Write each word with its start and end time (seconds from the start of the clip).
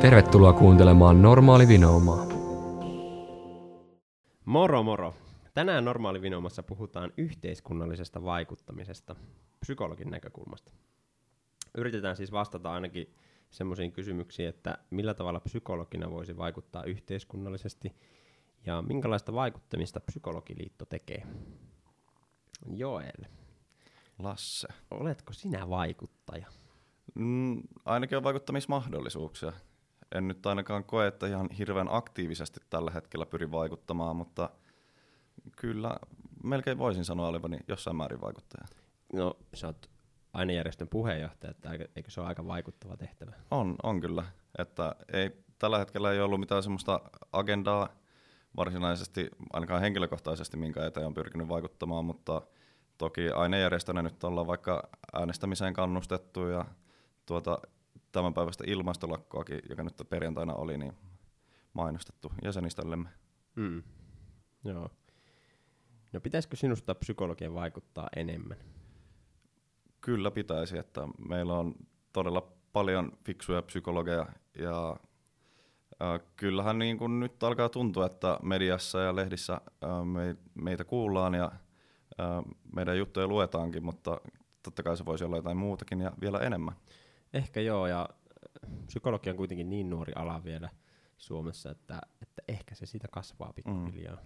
Tervetuloa 0.00 0.52
kuuntelemaan 0.52 1.22
Normaali 1.22 1.68
Vinoumaa. 1.68 2.26
Moro 4.44 4.82
moro! 4.82 5.14
Tänään 5.54 5.84
Normaali 5.84 6.22
Vinoumassa 6.22 6.62
puhutaan 6.62 7.12
yhteiskunnallisesta 7.16 8.24
vaikuttamisesta 8.24 9.16
psykologin 9.60 10.10
näkökulmasta. 10.10 10.72
Yritetään 11.78 12.16
siis 12.16 12.32
vastata 12.32 12.72
ainakin 12.72 13.14
semmoisiin 13.50 13.92
kysymyksiin, 13.92 14.48
että 14.48 14.78
millä 14.90 15.14
tavalla 15.14 15.40
psykologina 15.40 16.10
voisi 16.10 16.36
vaikuttaa 16.36 16.84
yhteiskunnallisesti 16.84 17.92
ja 18.66 18.82
minkälaista 18.82 19.32
vaikuttamista 19.32 20.00
Psykologiliitto 20.00 20.84
tekee. 20.84 21.26
Joel, 22.66 23.24
Lasse. 24.18 24.68
oletko 24.90 25.32
sinä 25.32 25.68
vaikuttaja? 25.68 26.46
Mm, 27.14 27.62
ainakin 27.84 28.18
on 28.18 28.24
vaikuttamismahdollisuuksia. 28.24 29.52
En 30.14 30.28
nyt 30.28 30.46
ainakaan 30.46 30.84
koe, 30.84 31.06
että 31.06 31.26
ihan 31.26 31.48
hirveän 31.58 31.88
aktiivisesti 31.90 32.60
tällä 32.70 32.90
hetkellä 32.90 33.26
pyrin 33.26 33.52
vaikuttamaan, 33.52 34.16
mutta 34.16 34.50
kyllä 35.56 35.96
melkein 36.44 36.78
voisin 36.78 37.04
sanoa 37.04 37.28
olevani 37.28 37.58
jossain 37.68 37.96
määrin 37.96 38.20
vaikuttaja. 38.20 38.64
No, 39.12 39.36
sä 39.54 39.66
oot 39.66 39.90
ainejärjestön 40.32 40.88
puheenjohtaja, 40.88 41.50
että 41.50 41.70
eikö- 41.72 41.88
eikö 41.96 42.10
se 42.10 42.20
ole 42.20 42.28
aika 42.28 42.46
vaikuttava 42.46 42.96
tehtävä? 42.96 43.32
On, 43.50 43.76
on 43.82 44.00
kyllä. 44.00 44.24
Että 44.58 44.94
ei, 45.12 45.30
tällä 45.58 45.78
hetkellä 45.78 46.12
ei 46.12 46.20
ollut 46.20 46.40
mitään 46.40 46.62
semmoista 46.62 47.00
agendaa 47.32 47.88
varsinaisesti, 48.56 49.30
ainakaan 49.52 49.80
henkilökohtaisesti, 49.80 50.56
minkä 50.56 50.86
eteen 50.86 51.06
on 51.06 51.14
pyrkinyt 51.14 51.48
vaikuttamaan, 51.48 52.04
mutta 52.04 52.42
toki 52.98 53.30
ainejärjestönä 53.30 54.02
nyt 54.02 54.24
ollaan 54.24 54.46
vaikka 54.46 54.88
äänestämiseen 55.12 55.74
kannustettu 55.74 56.46
ja 56.46 56.64
tuota, 57.26 57.58
tämän 58.12 58.34
päivästä 58.34 58.64
ilmastolakkoakin, 58.66 59.60
joka 59.68 59.82
nyt 59.82 60.02
perjantaina 60.08 60.54
oli, 60.54 60.78
niin 60.78 60.92
mainostettu 61.72 62.32
jäsenistöllemme. 62.44 63.08
Mm. 63.56 63.82
Joo. 64.64 64.90
No 66.12 66.20
pitäisikö 66.20 66.56
sinusta 66.56 66.94
psykologian 66.94 67.54
vaikuttaa 67.54 68.08
enemmän? 68.16 68.56
Kyllä 70.00 70.30
pitäisi, 70.30 70.78
että 70.78 71.08
meillä 71.28 71.54
on 71.54 71.74
todella 72.12 72.52
paljon 72.72 73.12
fiksuja 73.24 73.62
psykologeja 73.62 74.26
ja 74.58 74.96
äh, 76.02 76.20
kyllähän 76.36 76.78
niin 76.78 76.98
kuin 76.98 77.20
nyt 77.20 77.42
alkaa 77.42 77.68
tuntua, 77.68 78.06
että 78.06 78.38
mediassa 78.42 79.00
ja 79.00 79.16
lehdissä 79.16 79.52
äh, 79.54 80.04
me, 80.04 80.36
meitä 80.54 80.84
kuullaan 80.84 81.34
ja 81.34 81.52
äh, 82.20 82.44
meidän 82.74 82.98
juttuja 82.98 83.26
luetaankin, 83.26 83.84
mutta 83.84 84.20
totta 84.62 84.82
kai 84.82 84.96
se 84.96 85.04
voisi 85.04 85.24
olla 85.24 85.36
jotain 85.36 85.56
muutakin 85.56 86.00
ja 86.00 86.12
vielä 86.20 86.38
enemmän. 86.38 86.74
Ehkä 87.34 87.60
joo, 87.60 87.86
ja 87.86 88.08
äh, 88.64 88.70
psykologia 88.86 89.32
on 89.32 89.36
kuitenkin 89.36 89.70
niin 89.70 89.90
nuori 89.90 90.12
ala 90.16 90.44
vielä 90.44 90.68
Suomessa, 91.18 91.70
että, 91.70 92.00
että 92.22 92.42
ehkä 92.48 92.74
se 92.74 92.86
siitä 92.86 93.08
kasvaa 93.08 93.52
pikkuhiljaa. 93.52 94.18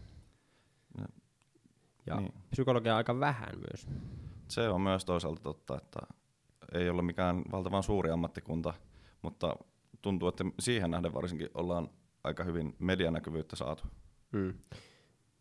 Ja- 0.99 1.09
Ja 2.07 2.17
niin. 2.21 2.33
psykologia 2.51 2.93
on 2.93 2.97
aika 2.97 3.21
vähän 3.21 3.49
myös. 3.59 3.87
Se 4.49 4.69
on 4.69 4.81
myös 4.81 5.05
toisaalta 5.05 5.43
totta, 5.43 5.77
että 5.77 6.01
ei 6.73 6.91
ole 6.91 7.03
mikään 7.03 7.43
valtavan 7.53 7.83
suuri 7.83 8.11
ammattikunta, 8.11 8.75
mutta 9.23 9.57
tuntuu, 10.03 10.29
että 10.29 10.45
siihen 10.61 10.91
nähden 10.91 11.15
varsinkin 11.15 11.49
ollaan 11.55 11.91
aika 12.25 12.45
hyvin 12.45 12.77
medianäkyvyyttä 12.79 13.57
saatu. 13.57 13.85
Mm. 14.33 14.55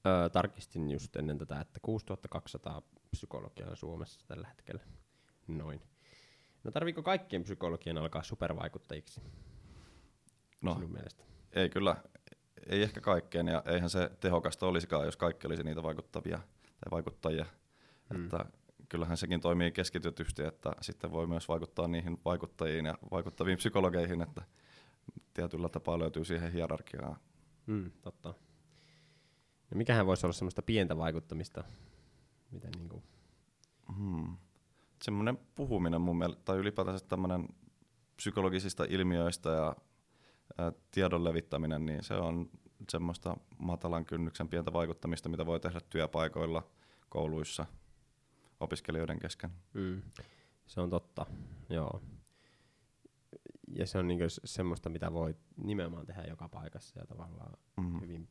Öö, 0.08 0.30
tarkistin 0.30 0.92
just 0.92 1.16
ennen 1.16 1.38
tätä, 1.38 1.62
että 1.62 1.80
6200 1.82 2.82
psykologiaa 3.12 3.70
on 3.70 3.78
Suomessa 3.78 4.20
tällä 4.28 4.48
hetkellä. 4.48 4.84
Noin. 5.48 5.82
No 6.64 6.72
tarviiko 6.72 7.04
kaikkien 7.04 7.44
psykologien 7.44 7.98
alkaa 7.98 8.24
supervaikuttajiksi 8.24 9.22
No, 10.62 10.74
sinun 10.74 10.92
mielestä? 10.92 11.24
Ei 11.52 11.70
kyllä, 11.70 11.96
ei 12.70 12.84
ehkä 12.84 13.02
kaikkeen, 13.02 13.48
ja 13.48 13.64
eihän 13.66 13.90
se 13.90 14.12
tehokasta 14.20 14.66
olisikaan, 14.66 15.06
jos 15.06 15.18
kaikki 15.18 15.48
olisi 15.48 15.64
niitä 15.64 15.84
vaikuttavia 15.84 16.38
tai 16.62 16.92
vaikuttajia. 16.92 17.46
Mm. 18.10 18.24
Että 18.24 18.46
kyllähän 18.90 19.18
sekin 19.18 19.42
toimii 19.42 19.72
keskitytysti, 19.72 20.44
että 20.44 20.72
sitten 20.82 21.12
voi 21.12 21.28
myös 21.28 21.48
vaikuttaa 21.48 21.88
niihin 21.88 22.18
vaikuttajiin 22.26 22.86
ja 22.86 22.98
vaikuttaviin 23.12 23.58
psykologeihin, 23.58 24.22
että 24.22 24.42
tietyllä 25.34 25.70
tapaa 25.70 26.00
löytyy 26.00 26.26
siihen 26.26 26.52
hierarkiaan. 26.52 27.18
Mm, 27.66 27.92
totta. 28.02 28.34
No 29.72 29.78
mikähän 29.78 30.06
voisi 30.06 30.26
olla 30.26 30.34
semmoista 30.34 30.62
pientä 30.62 30.98
vaikuttamista, 30.98 31.64
mitä 32.52 32.68
niinku, 32.78 33.04
Hmm. 33.98 34.38
Semmoinen 35.04 35.38
puhuminen 35.56 36.02
mun 36.02 36.18
mielestä, 36.18 36.42
tai 36.46 36.58
ylipäätänsä 36.58 37.06
tämmöinen 37.06 37.48
psykologisista 38.16 38.84
ilmiöistä 38.90 39.50
ja 39.50 39.76
ää, 40.58 40.72
tiedon 40.92 41.24
levittäminen, 41.24 41.86
niin 41.86 42.04
se 42.04 42.14
on 42.14 42.50
semmoista 42.90 43.38
matalan 43.58 44.06
kynnyksen 44.06 44.48
pientä 44.48 44.74
vaikuttamista, 44.74 45.30
mitä 45.30 45.46
voi 45.46 45.60
tehdä 45.60 45.80
työpaikoilla, 45.90 46.68
kouluissa, 47.10 47.66
opiskelijoiden 48.60 49.20
kesken. 49.20 49.50
mm, 49.74 50.02
se 50.66 50.82
on 50.82 50.90
totta, 50.90 51.26
joo. 51.70 52.02
Ja 53.76 53.88
se 53.88 53.98
on 53.98 54.08
niinku 54.08 54.26
semmoista, 54.46 54.90
mitä 54.90 55.14
voi 55.14 55.36
nimenomaan 55.58 56.06
tehdä 56.06 56.24
joka 56.24 56.50
paikassa 56.50 57.00
ja 57.00 57.06
tavallaan 57.06 57.54
Mm. 57.78 58.02
hyvin. 58.02 58.28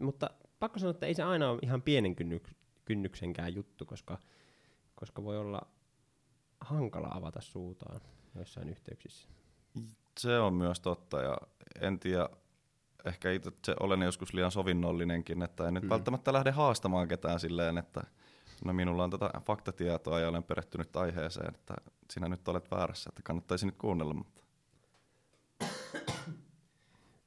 Mutta 0.00 0.30
pakko 0.58 0.78
sanoa, 0.78 0.90
että 0.90 1.06
ei 1.06 1.14
se 1.14 1.22
aina 1.22 1.50
ole 1.50 1.58
ihan 1.62 1.82
pienen 1.82 2.16
kynnyk- 2.16 2.54
kynnyksenkään 2.84 3.54
juttu, 3.54 3.86
koska, 3.86 4.18
koska 4.94 5.24
voi 5.24 5.38
olla 5.38 5.62
hankala 6.60 7.08
avata 7.10 7.40
suutaan 7.40 8.00
joissain 8.34 8.68
yhteyksissä. 8.68 9.28
Se 10.18 10.38
on 10.38 10.54
myös 10.54 10.80
totta, 10.80 11.22
ja 11.22 11.38
en 11.80 11.98
tiedä, 12.00 12.28
ehkä 13.04 13.32
itse 13.32 13.52
se 13.64 13.74
olen 13.80 14.02
joskus 14.02 14.34
liian 14.34 14.50
sovinnollinenkin, 14.50 15.42
että 15.42 15.68
en 15.68 15.74
nyt 15.74 15.82
Mm. 15.82 15.88
välttämättä 15.88 16.32
lähde 16.32 16.50
haastamaan 16.50 17.08
ketään 17.08 17.40
silleen, 17.40 17.78
että 17.78 18.04
no 18.64 18.72
minulla 18.72 19.04
on 19.04 19.10
tätä 19.10 19.30
faktatietoa 19.46 20.20
ja 20.20 20.28
olen 20.28 20.42
perehtynyt 20.44 20.96
aiheeseen, 20.96 21.54
että 21.54 21.74
sinä 22.10 22.28
nyt 22.28 22.48
olet 22.48 22.70
väärässä, 22.70 23.10
että 23.10 23.22
kannattaisi 23.24 23.66
nyt 23.66 23.76
kuunnella, 23.78 24.14
mutta 24.14 24.44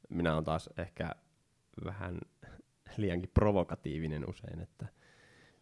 minä 0.09 0.33
olen 0.33 0.43
taas 0.43 0.69
ehkä 0.77 1.09
vähän 1.85 2.19
liiankin 2.97 3.31
provokatiivinen 3.33 4.29
usein, 4.29 4.59
että, 4.59 4.87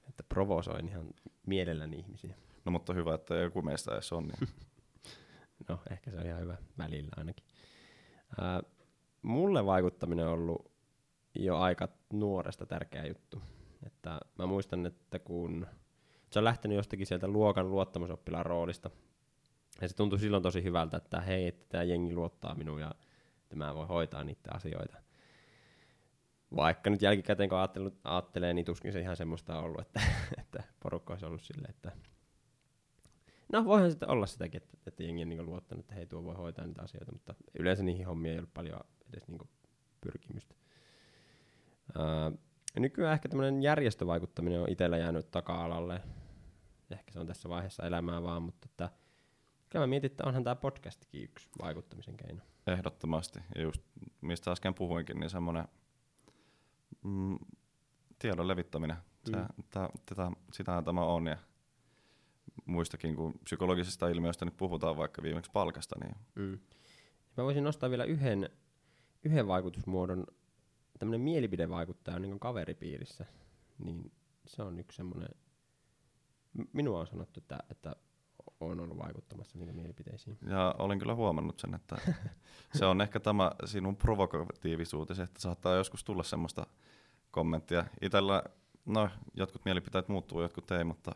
että 0.10 0.24
provosoin 0.30 0.88
ihan 0.88 1.08
mielelläni 1.46 1.98
ihmisiä. 2.00 2.36
No 2.66 2.72
mutta 2.72 2.94
hyvä, 2.94 3.14
että 3.16 3.36
joku 3.36 3.62
meistä 3.62 3.94
edes 3.94 4.14
on. 4.14 4.28
Niin. 4.28 4.50
No, 5.70 5.80
ehkä 5.92 6.12
se 6.12 6.18
on 6.18 6.26
ihan 6.26 6.42
hyvä 6.42 6.58
välillä 6.78 7.10
ainakin. 7.18 7.46
Ää, 8.42 8.64
mulle 9.22 9.66
vaikuttaminen 9.66 10.28
on 10.28 10.34
ollut 10.34 10.72
jo 11.36 11.58
aika 11.58 11.90
nuoresta 12.14 12.66
tärkeä 12.66 13.06
juttu. 13.06 13.42
Että 13.86 14.20
mä 14.40 14.46
muistan, 14.46 14.86
että 14.86 15.20
kun 15.20 15.68
se 16.30 16.40
on 16.40 16.46
lähtenyt 16.46 16.76
jostakin 16.76 17.08
sieltä 17.08 17.28
luokan 17.28 17.72
luottamusoppilaan 17.72 18.46
roolista, 18.46 18.90
ja 19.82 19.88
se 19.88 19.96
tuntui 19.96 20.20
silloin 20.20 20.44
tosi 20.44 20.64
hyvältä, 20.64 20.98
että 20.98 21.22
hei, 21.22 21.48
että 21.48 21.66
tämä 21.70 21.84
jengi 21.84 22.14
luottaa 22.14 22.56
minuun 22.56 22.82
ja 22.82 22.92
että 23.44 23.56
mä 23.56 23.76
voin 23.76 23.88
hoitaa 23.88 24.24
niitä 24.24 24.52
asioita. 24.54 24.98
Vaikka 26.56 26.90
nyt 26.90 27.02
jälkikäteen 27.02 27.50
kun 27.50 27.58
ajattelee, 28.04 28.54
niin 28.54 28.66
tuskin 28.66 28.94
se 28.94 29.00
ihan 29.00 29.16
semmoista 29.16 29.58
on 29.58 29.64
ollut, 29.64 29.82
että, 29.82 30.02
että 30.42 30.64
porukka 30.84 31.14
olisi 31.14 31.26
ollut 31.26 31.42
silleen, 31.42 31.70
että 31.70 31.92
No 33.56 33.66
voihan 33.66 33.92
sitten 33.92 34.10
olla 34.10 34.26
sitäkin, 34.26 34.62
että, 34.64 34.78
että 34.88 35.04
jengi 35.04 35.22
on 35.24 35.30
niin 35.30 35.46
luottanut, 35.46 35.84
että 35.84 35.96
hei 35.96 36.06
tuo 36.06 36.24
voi 36.24 36.36
hoitaa 36.36 36.66
niitä 36.68 36.82
asioita, 36.82 37.12
mutta 37.12 37.36
yleensä 37.60 37.84
niihin 37.84 38.06
hommiin 38.06 38.32
ei 38.34 38.40
ollut 38.40 38.54
paljon 38.54 38.80
edes 39.10 39.28
niin 39.28 39.50
pyrkimystä. 40.02 40.56
Ää, 41.98 42.32
nykyään 42.80 43.14
ehkä 43.14 43.30
tämmöinen 43.30 43.64
järjestövaikuttaminen 43.64 44.62
on 44.62 44.70
itsellä 44.70 44.98
jäänyt 44.98 45.32
taka-alalle. 45.32 46.02
Ehkä 46.92 47.12
se 47.12 47.20
on 47.20 47.28
tässä 47.28 47.50
vaiheessa 47.50 47.84
elämää 47.84 48.24
vaan, 48.24 48.44
mutta 48.44 48.68
että, 48.72 48.90
kyllä 49.70 49.84
mä 49.84 49.88
mietin, 49.88 50.12
että 50.12 50.28
onhan 50.28 50.44
tämä 50.44 50.56
podcastikin 50.56 51.24
yksi 51.24 51.50
vaikuttamisen 51.62 52.18
keino. 52.18 52.42
Ehdottomasti. 52.68 53.40
Ja 53.56 53.62
just 53.62 53.82
mistä 54.22 54.52
äsken 54.52 54.74
puhuinkin, 54.74 55.20
niin 55.20 55.30
semmoinen 55.30 55.68
mm, 57.04 57.38
tiedon 58.20 58.48
levittäminen. 58.48 58.98
Mm. 59.28 59.46
tä, 59.72 59.90
tätä, 60.06 60.32
sitähän 60.54 60.86
tämä 60.86 61.02
on. 61.02 61.28
Ja 61.28 61.38
muistakin, 62.66 63.16
kun 63.16 63.40
psykologisista 63.44 64.08
ilmiöistä 64.08 64.46
nyt 64.46 64.58
puhutaan 64.58 64.98
vaikka 64.98 65.24
viimeksi 65.24 65.52
palkasta, 65.52 65.96
niin 66.00 66.16
Mm. 66.36 66.60
Mä 67.38 67.44
voisin 67.44 67.64
nostaa 67.64 67.90
vielä 67.90 68.04
yhden, 68.04 68.50
yhden 69.24 69.48
vaikutusmuodon, 69.48 70.28
tämmöinen 71.00 71.22
mielipidevaikuttaja 71.22 72.20
niin 72.20 72.40
kaveripiirissä, 72.40 73.26
niin 73.78 74.12
se 74.48 74.64
on 74.64 74.80
yksi 74.80 74.96
semmoinen, 74.96 75.30
minua 76.74 77.00
on 77.00 77.08
sanottu, 77.08 77.40
että, 77.40 77.60
että 77.70 77.96
on 78.60 78.80
ollut 78.80 78.98
vaikuttamassa 78.98 79.58
niihin 79.58 79.76
mielipiteisiin. 79.76 80.38
Ja 80.50 80.76
olen 80.80 81.00
kyllä 81.00 81.16
huomannut 81.16 81.60
sen, 81.60 81.76
että 81.76 81.96
se 82.78 82.86
on 82.86 83.02
ehkä 83.02 83.20
tämä 83.20 83.52
sinun 83.66 83.96
provokatiivisuutesi, 83.96 85.22
että 85.22 85.42
saattaa 85.42 85.76
joskus 85.76 86.04
tulla 86.04 86.24
semmoista 86.24 86.68
kommenttia. 87.32 87.86
Itellä, 88.02 88.44
no 88.86 89.10
jotkut 89.34 89.66
mielipiteet 89.66 90.08
muuttuu, 90.08 90.42
jotkut 90.42 90.72
ei, 90.72 90.84
mutta 90.84 91.12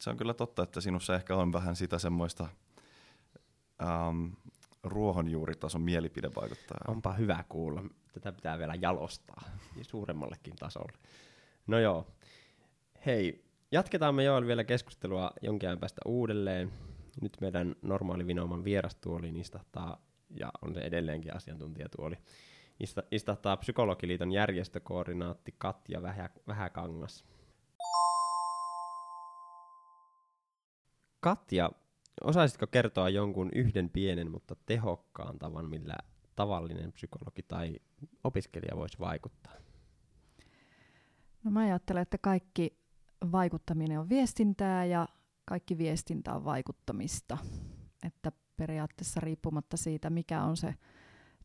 se 0.00 0.10
on 0.10 0.16
kyllä 0.16 0.34
totta, 0.34 0.62
että 0.62 0.80
sinussa 0.80 1.14
ehkä 1.14 1.36
on 1.36 1.52
vähän 1.52 1.76
sitä 1.76 1.98
semmoista, 1.98 2.48
ähm, 3.82 4.26
ruohonjuuritason 4.82 5.82
mielipidevaikuttaja. 5.82 6.80
Onpa 6.88 7.12
hyvä 7.12 7.44
kuulla. 7.48 7.84
Tätä 8.12 8.32
pitää 8.32 8.58
vielä 8.58 8.74
jalostaa 8.74 9.42
ja 9.76 9.84
suuremmallekin 9.84 10.56
tasolle. 10.56 10.98
No 11.66 11.78
joo. 11.78 12.06
Hei, 13.06 13.44
jatketaan 13.72 14.14
me 14.14 14.24
Joel 14.24 14.46
vielä 14.46 14.64
keskustelua 14.64 15.30
jonkin 15.42 15.68
ajan 15.68 15.78
päästä 15.78 16.00
uudelleen. 16.04 16.72
Nyt 17.20 17.36
meidän 17.40 17.76
normaali 17.82 18.26
Vinooman 18.26 18.64
vierastuoli 18.64 19.40
istahtaa, 19.40 20.02
ja 20.30 20.50
on 20.62 20.74
se 20.74 20.80
edelleenkin 20.80 21.36
asiantuntijatuoli, 21.36 22.16
istahtaa 23.10 23.56
Psykologiliiton 23.56 24.32
järjestökoordinaatti 24.32 25.54
Katja 25.58 26.02
Vähä, 26.02 26.30
Vähäkangas. 26.46 27.24
Katja, 31.20 31.70
osaisitko 32.24 32.66
kertoa 32.66 33.08
jonkun 33.08 33.50
yhden 33.54 33.90
pienen, 33.90 34.30
mutta 34.30 34.56
tehokkaan 34.66 35.38
tavan, 35.38 35.70
millä 35.70 35.96
tavallinen 36.36 36.92
psykologi 36.92 37.42
tai 37.42 37.76
opiskelija 38.24 38.76
voisi 38.76 38.98
vaikuttaa? 38.98 39.52
No 41.44 41.50
mä 41.50 41.60
ajattelen, 41.60 42.02
että 42.02 42.18
kaikki 42.18 42.80
vaikuttaminen 43.32 44.00
on 44.00 44.08
viestintää 44.08 44.84
ja 44.84 45.08
kaikki 45.44 45.78
viestintä 45.78 46.34
on 46.34 46.44
vaikuttamista. 46.44 47.38
Että 48.06 48.32
periaatteessa 48.56 49.20
riippumatta 49.20 49.76
siitä, 49.76 50.10
mikä 50.10 50.42
on 50.42 50.56
se 50.56 50.74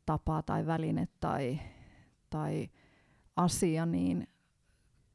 tapa 0.05 0.41
tai 0.43 0.65
väline 0.65 1.07
tai, 1.19 1.59
tai 2.29 2.69
asia, 3.35 3.85
niin 3.85 4.27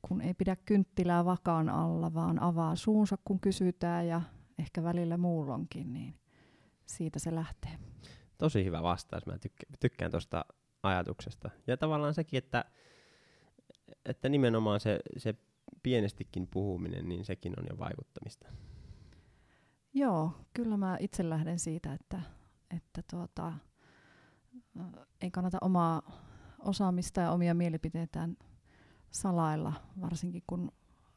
kun 0.03 0.21
ei 0.21 0.35
pidä 0.35 0.57
kynttilää 0.57 1.25
vakaan 1.25 1.69
alla, 1.69 2.15
vaan 2.15 2.43
avaa 2.43 2.77
suunsa, 2.77 3.19
kun 3.25 3.41
kysytään 3.41 4.07
ja 4.07 4.21
ehkä 4.61 4.83
välillä 4.83 5.17
muulloinkin, 5.17 5.93
niin 5.93 6.15
siitä 6.87 7.19
se 7.19 7.35
lähtee. 7.35 7.79
Tosi 8.39 8.65
hyvä 8.65 8.83
vastaus. 8.83 9.27
Mä 9.27 9.33
tykk- 9.33 9.77
tykkään 9.81 10.11
tuosta 10.11 10.45
ajatuksesta. 10.83 11.51
Ja 11.67 11.77
tavallaan 11.77 12.15
sekin, 12.15 12.39
että, 12.39 12.65
että 14.05 14.29
nimenomaan 14.29 14.81
se, 14.81 15.01
se 15.17 15.35
pienestikin 15.83 16.47
puhuminen, 16.47 17.09
niin 17.09 17.25
sekin 17.25 17.55
on 17.59 17.65
jo 17.71 17.79
vaikuttamista. 17.79 18.49
Joo, 19.95 20.33
kyllä 20.55 20.77
mä 20.77 20.97
itse 21.01 21.29
lähden 21.29 21.59
siitä, 21.59 21.93
että, 21.93 22.21
että 22.77 23.03
tuota, 23.11 23.53
ei 25.21 25.31
kannata 25.31 25.59
omaa 25.61 26.03
osaamista 26.59 27.21
ja 27.21 27.33
omia 27.33 27.55
mielipiteitään 27.55 28.37
salailla, 29.11 29.73
varsinkin 30.01 30.43
kun 30.47 30.73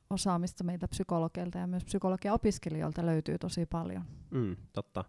osaamista 0.10 0.64
meiltä 0.64 0.88
psykologeilta 0.88 1.58
ja 1.58 1.68
myös 1.68 1.86
psykologian 1.86 2.36
opiskelijoilta 2.36 3.06
löytyy 3.06 3.38
tosi 3.38 3.66
paljon. 3.66 4.04
Mm, 4.32 4.56
totta. 4.74 5.04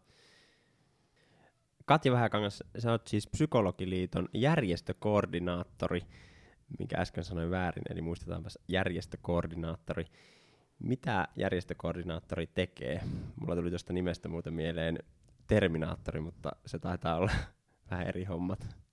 Katja 1.85 2.13
Vähäkangas, 2.13 2.63
sä 2.79 2.91
oot 2.91 3.07
siis 3.07 3.27
Psykologiliiton 3.27 4.29
järjestökoordinaattori, 4.35 6.03
mikä 6.79 7.01
äsken 7.01 7.25
sanoin 7.25 7.51
väärin, 7.51 7.85
eli 7.91 8.03
muistetaanpa 8.03 8.49
järjestökoordinaattori. 8.69 10.05
Mitä 10.79 11.29
järjestökoordinaattori 11.37 12.47
tekee? 12.47 13.01
Mulla 13.41 13.57
tuli 13.57 13.71
tuosta 13.71 13.93
nimestä 13.93 14.29
muuten 14.29 14.55
mieleen 14.55 14.99
Terminaattori, 15.47 16.21
mutta 16.21 16.53
se 16.67 16.79
taitaa 16.79 17.17
olla 17.17 17.31
vähän 17.91 18.07
eri 18.07 18.25
hommat. 18.25 18.84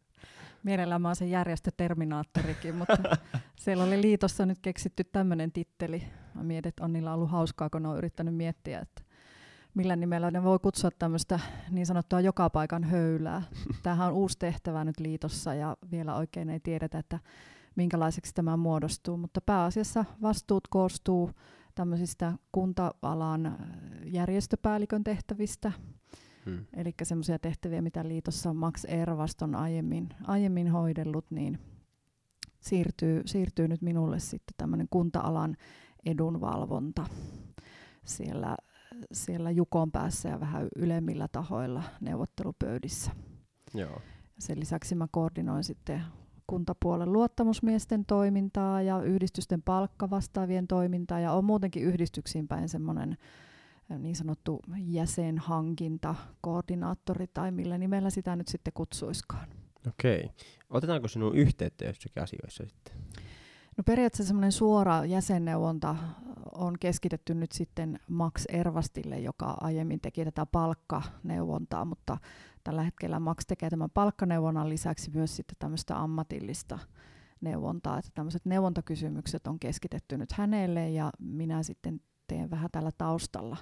Mielellään 0.63 1.01
mä 1.01 1.07
oon 1.07 1.15
se 1.15 1.25
järjestöterminaattorikin, 1.25 2.75
mutta 2.75 3.17
siellä 3.63 3.83
oli 3.83 4.01
liitossa 4.01 4.45
nyt 4.45 4.59
keksitty 4.61 5.03
tämmöinen 5.03 5.51
titteli. 5.51 6.03
Mä 6.33 6.43
mietin, 6.43 6.69
että 6.69 6.83
on 6.83 6.93
niillä 6.93 7.13
ollut 7.13 7.31
hauskaa, 7.31 7.69
kun 7.69 7.83
ne 7.83 7.89
on 7.89 7.97
yrittänyt 7.97 8.35
miettiä, 8.35 8.79
että 8.79 9.01
millä 9.73 9.95
nimellä 9.95 10.31
ne 10.31 10.43
voi 10.43 10.59
kutsua 10.59 10.91
tämmöistä 10.91 11.39
niin 11.69 11.85
sanottua 11.85 12.21
joka 12.21 12.49
paikan 12.49 12.83
höylää. 12.83 13.41
Tämähän 13.83 14.07
on 14.07 14.13
uusi 14.13 14.39
tehtävä 14.39 14.83
nyt 14.83 14.99
liitossa 14.99 15.53
ja 15.53 15.77
vielä 15.91 16.15
oikein 16.15 16.49
ei 16.49 16.59
tiedetä, 16.59 16.99
että 16.99 17.19
minkälaiseksi 17.75 18.33
tämä 18.33 18.57
muodostuu, 18.57 19.17
mutta 19.17 19.41
pääasiassa 19.41 20.05
vastuut 20.21 20.67
koostuu 20.67 21.31
tämmöisistä 21.75 22.33
kunta-alan 22.51 23.57
järjestöpäällikön 24.05 25.03
tehtävistä, 25.03 25.71
Hmm. 26.45 26.65
Eli 26.73 26.93
semmoisia 27.03 27.39
tehtäviä, 27.39 27.81
mitä 27.81 28.07
liitossa 28.07 28.53
Max 28.53 28.85
Ervast 28.85 29.41
on 29.41 29.55
aiemmin, 29.55 30.09
aiemmin 30.23 30.71
hoidellut, 30.71 31.31
niin 31.31 31.59
siirtyy, 32.59 33.21
siirtyy 33.25 33.67
nyt 33.67 33.81
minulle 33.81 34.19
sitten 34.19 34.53
tämmöinen 34.57 34.87
kunta-alan 34.89 35.55
edunvalvonta 36.05 37.05
siellä, 38.05 38.57
siellä 39.11 39.51
Jukon 39.51 39.91
päässä 39.91 40.29
ja 40.29 40.39
vähän 40.39 40.67
ylemmillä 40.75 41.27
tahoilla 41.27 41.83
neuvottelupöydissä. 42.01 43.11
Joo. 43.73 44.01
Sen 44.39 44.59
lisäksi 44.59 44.95
mä 44.95 45.07
koordinoin 45.11 45.63
sitten 45.63 46.01
kuntapuolen 46.47 47.13
luottamusmiesten 47.13 48.05
toimintaa 48.05 48.81
ja 48.81 49.01
yhdistysten 49.01 49.61
palkkavastaavien 49.61 50.67
toimintaa 50.67 51.19
ja 51.19 51.31
on 51.31 51.45
muutenkin 51.45 51.83
yhdistyksiin 51.83 52.47
päin 52.47 52.69
semmoinen 52.69 53.17
niin 53.97 54.15
sanottu 54.15 54.59
jäsenhankinta, 54.77 56.15
koordinaattori 56.41 57.27
tai 57.27 57.51
millä 57.51 57.77
nimellä 57.77 58.09
sitä 58.09 58.35
nyt 58.35 58.47
sitten 58.47 58.73
kutsuiskaan. 58.73 59.47
Okei. 59.87 60.29
Otetaanko 60.69 61.07
sinun 61.07 61.35
yhteyttä 61.35 61.85
jossakin 61.85 62.23
asioissa 62.23 62.63
sitten? 62.67 62.93
No 63.77 63.83
periaatteessa 63.83 64.27
semmoinen 64.27 64.51
suora 64.51 65.05
jäsenneuvonta 65.05 65.95
on 66.51 66.79
keskitetty 66.79 67.33
nyt 67.33 67.51
sitten 67.51 67.99
Max 68.07 68.45
Ervastille, 68.49 69.19
joka 69.19 69.57
aiemmin 69.61 70.01
teki 70.01 70.25
tätä 70.25 70.45
palkkaneuvontaa, 70.45 71.85
mutta 71.85 72.17
tällä 72.63 72.83
hetkellä 72.83 73.19
Max 73.19 73.45
tekee 73.47 73.69
tämän 73.69 73.89
palkkaneuvonnan 73.89 74.69
lisäksi 74.69 75.11
myös 75.11 75.35
sitten 75.35 75.55
tämmöistä 75.59 75.99
ammatillista 75.99 76.79
neuvontaa, 77.41 77.97
että 77.97 78.11
tämmöiset 78.13 78.45
neuvontakysymykset 78.45 79.47
on 79.47 79.59
keskitetty 79.59 80.17
nyt 80.17 80.31
hänelle 80.31 80.89
ja 80.89 81.11
minä 81.19 81.63
sitten 81.63 82.01
teen 82.31 82.49
vähän 82.49 82.69
tällä 82.71 82.91
taustalla, 82.97 83.57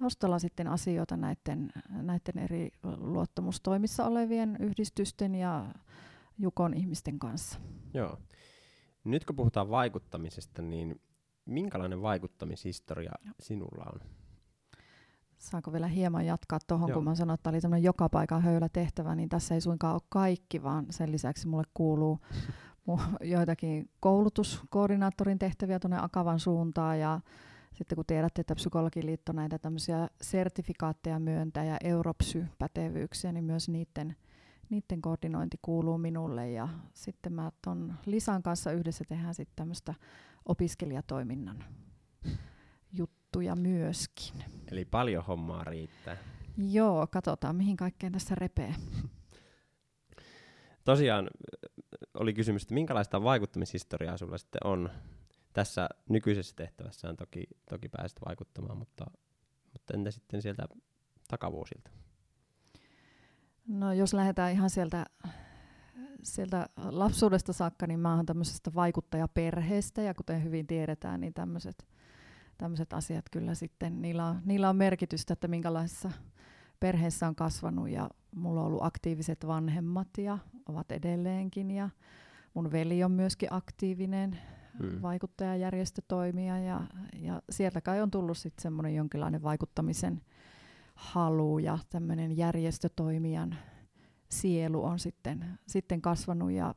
taustalla 0.00 0.38
sitten 0.38 0.66
asioita 0.66 1.16
näiden, 1.16 1.72
näiden 1.88 2.38
eri 2.38 2.70
luottamustoimissa 2.96 4.04
olevien 4.04 4.56
yhdistysten 4.60 5.34
ja 5.34 5.74
Jukon 6.38 6.74
ihmisten 6.74 7.18
kanssa. 7.18 7.60
Joo. 7.94 8.18
Nyt 9.04 9.24
kun 9.24 9.36
puhutaan 9.36 9.70
vaikuttamisesta, 9.70 10.62
niin 10.62 11.00
minkälainen 11.44 12.02
vaikuttamishistoria 12.02 13.12
Joo. 13.24 13.34
sinulla 13.40 13.84
on? 13.94 14.00
Saanko 15.38 15.72
vielä 15.72 15.86
hieman 15.86 16.26
jatkaa 16.26 16.58
tuohon, 16.66 16.92
kun 16.92 17.04
mä 17.04 17.14
sanoin, 17.14 17.34
että 17.34 17.50
oli 17.50 17.60
tämmöinen 17.60 17.84
joka 17.84 18.08
paikan 18.08 18.42
höylä 18.42 18.68
tehtävä, 18.68 19.14
niin 19.14 19.28
tässä 19.28 19.54
ei 19.54 19.60
suinkaan 19.60 19.94
ole 19.94 20.02
kaikki, 20.08 20.62
vaan 20.62 20.86
sen 20.90 21.12
lisäksi 21.12 21.48
mulle 21.48 21.64
kuuluu 21.74 22.18
joitakin 23.20 23.90
koulutuskoordinaattorin 24.00 25.38
tehtäviä 25.38 25.78
tuonne 25.78 25.98
Akavan 26.00 26.40
suuntaan 26.40 27.00
ja 27.00 27.20
sitten 27.74 27.96
kun 27.96 28.06
tiedätte, 28.06 28.40
että 28.40 28.54
Psykologiliitto 28.54 29.32
näitä 29.32 29.58
tämmöisiä 29.58 30.08
sertifikaatteja 30.20 31.18
myöntää 31.18 31.64
ja 31.64 31.76
Europsy-pätevyyksiä, 31.84 33.32
niin 33.32 33.44
myös 33.44 33.68
niiden, 33.68 34.16
niiden 34.70 35.02
koordinointi 35.02 35.58
kuuluu 35.62 35.98
minulle. 35.98 36.50
Ja 36.50 36.68
sitten 36.94 37.32
mä 37.32 37.52
ton 37.62 37.94
Lisan 38.06 38.42
kanssa 38.42 38.72
yhdessä 38.72 39.04
tehdään 39.08 39.34
sitten 39.34 39.56
tämmöistä 39.56 39.94
opiskelijatoiminnan 40.44 41.64
juttuja 42.92 43.56
myöskin. 43.56 44.44
Eli 44.70 44.84
paljon 44.84 45.24
hommaa 45.24 45.64
riittää. 45.64 46.16
Joo, 46.56 47.06
katsotaan 47.06 47.56
mihin 47.56 47.76
kaikkeen 47.76 48.12
tässä 48.12 48.34
repee. 48.34 48.74
Tosiaan 50.84 51.30
oli 52.14 52.34
kysymys, 52.34 52.62
että 52.62 52.74
minkälaista 52.74 53.22
vaikuttamishistoriaa 53.22 54.16
sulla 54.16 54.38
sitten 54.38 54.66
on 54.66 54.90
tässä 55.58 55.88
nykyisessä 56.08 56.56
tehtävässä 56.56 57.08
on 57.08 57.16
toki, 57.16 57.44
toki 57.70 57.88
päästä 57.88 58.20
vaikuttamaan, 58.26 58.78
mutta, 58.78 59.04
mutta 59.72 59.94
entä 59.94 60.10
sitten 60.10 60.42
sieltä 60.42 60.68
takavuosilta? 61.28 61.90
No 63.66 63.92
jos 63.92 64.14
lähdetään 64.14 64.52
ihan 64.52 64.70
sieltä, 64.70 65.06
sieltä 66.22 66.68
lapsuudesta 66.76 67.52
saakka, 67.52 67.86
niin 67.86 68.00
mä 68.00 68.14
oon 68.14 68.26
tämmöisestä 68.26 68.74
vaikuttajaperheestä, 68.74 70.02
ja 70.02 70.14
kuten 70.14 70.44
hyvin 70.44 70.66
tiedetään, 70.66 71.20
niin 71.20 71.34
tämmöiset 71.34 71.86
tämmöiset 72.58 72.92
asiat 72.92 73.24
kyllä 73.30 73.54
sitten, 73.54 74.02
niillä 74.02 74.26
on, 74.26 74.40
niillä 74.44 74.68
on 74.68 74.76
merkitystä, 74.76 75.32
että 75.32 75.48
minkälaisessa 75.48 76.10
perheessä 76.80 77.28
on 77.28 77.34
kasvanut, 77.34 77.88
ja 77.88 78.10
mulla 78.36 78.60
on 78.60 78.66
ollut 78.66 78.84
aktiiviset 78.84 79.46
vanhemmat, 79.46 80.08
ja 80.18 80.38
ovat 80.68 80.92
edelleenkin, 80.92 81.70
ja 81.70 81.90
mun 82.54 82.72
veli 82.72 83.04
on 83.04 83.12
myöskin 83.12 83.52
aktiivinen, 83.52 84.38
mm. 84.82 85.02
vaikuttajajärjestötoimija 85.02 86.58
ja, 86.58 86.80
ja 87.16 87.42
sieltä 87.50 87.80
kai 87.80 88.02
on 88.02 88.10
tullut 88.10 88.38
sitten 88.38 88.62
semmoinen 88.62 88.94
jonkinlainen 88.94 89.42
vaikuttamisen 89.42 90.20
halu 90.94 91.58
ja 91.58 91.78
tämmöinen 91.90 92.36
järjestötoimijan 92.36 93.56
sielu 94.30 94.84
on 94.84 94.98
sitten, 94.98 95.58
sitten 95.66 96.02
kasvanut 96.02 96.52
ja 96.52 96.74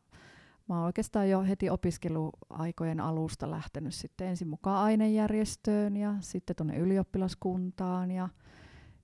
mä 0.70 0.76
oon 0.76 0.86
oikeastaan 0.86 1.30
jo 1.30 1.42
heti 1.42 1.70
opiskeluaikojen 1.70 3.00
alusta 3.00 3.52
lähtenyt 3.52 3.94
sitten 3.94 4.28
ensin 4.28 4.48
mukaan 4.48 4.84
ainejärjestöön 4.84 5.98
ja 5.98 6.16
sitten 6.20 6.56
tuonne 6.56 6.78
ylioppilaskuntaan 6.78 8.12
ja, 8.12 8.30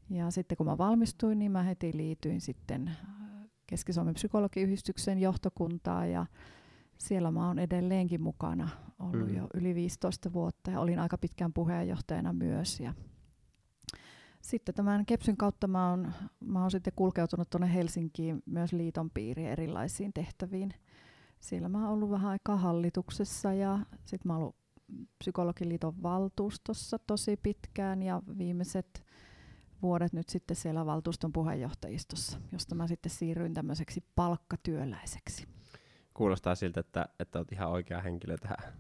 Ja 0.10 0.32
sitten 0.32 0.58
kun 0.58 0.66
mä 0.66 0.78
valmistuin, 0.78 1.40
niin 1.40 1.52
mä 1.52 1.64
heti 1.64 1.92
liityin 1.96 2.42
sitten 2.42 2.92
Keski-Suomen 3.68 4.14
psykologiyhdistyksen 4.14 5.20
johtokuntaan 5.20 6.12
ja 6.12 6.26
siellä 6.98 7.32
mä 7.32 7.48
oon 7.48 7.60
edelleenkin 7.60 8.22
mukana 8.22 8.70
ollut 9.00 9.28
mm. 9.30 9.36
jo 9.36 9.48
yli 9.54 9.76
15 9.76 10.34
vuotta 10.34 10.72
ja 10.72 10.80
olin 10.80 11.00
aika 11.00 11.18
pitkään 11.18 11.54
puheenjohtajana 11.54 12.34
myös. 12.34 12.80
Ja 12.80 12.94
sitten 14.42 14.76
tämän 14.76 15.06
Kepsyn 15.06 15.38
kautta 15.38 15.68
mä 15.68 15.90
oon, 15.90 16.14
mä 16.40 16.62
oon 16.62 16.72
sitten 16.72 16.94
kulkeutunut 16.96 17.50
tuonne 17.50 17.74
Helsinkiin 17.74 18.44
myös 18.46 18.74
liiton 18.74 19.10
piiriin 19.10 19.50
erilaisiin 19.50 20.14
tehtäviin. 20.14 20.74
Siellä 21.40 21.70
mä 21.70 21.84
oon 21.84 21.94
ollut 21.94 22.10
vähän 22.10 22.32
aikaa 22.32 22.58
hallituksessa 22.58 23.54
ja 23.54 23.80
sitten 24.06 24.28
mä 24.28 24.34
oon 24.34 24.42
ollut 24.42 24.56
psykologiliiton 25.20 26.04
valtuustossa 26.04 27.00
tosi 27.00 27.38
pitkään 27.38 28.04
ja 28.04 28.22
viimeiset 28.38 29.06
vuodet 29.82 30.14
nyt 30.14 30.30
sitten 30.30 30.56
siellä 30.56 30.86
valtuuston 30.86 31.34
puheenjohtajistossa, 31.34 32.40
josta 32.52 32.76
mä 32.76 32.88
sitten 32.88 33.10
siirryin 33.10 33.54
tämmöiseksi 33.54 34.04
palkkatyöläiseksi. 34.16 35.57
Kuulostaa 36.18 36.56
siltä, 36.56 36.80
että, 36.80 37.06
että 37.20 37.40
olet 37.40 37.52
ihan 37.52 37.70
oikea 37.70 38.02
henkilö 38.02 38.38
tähän 38.38 38.74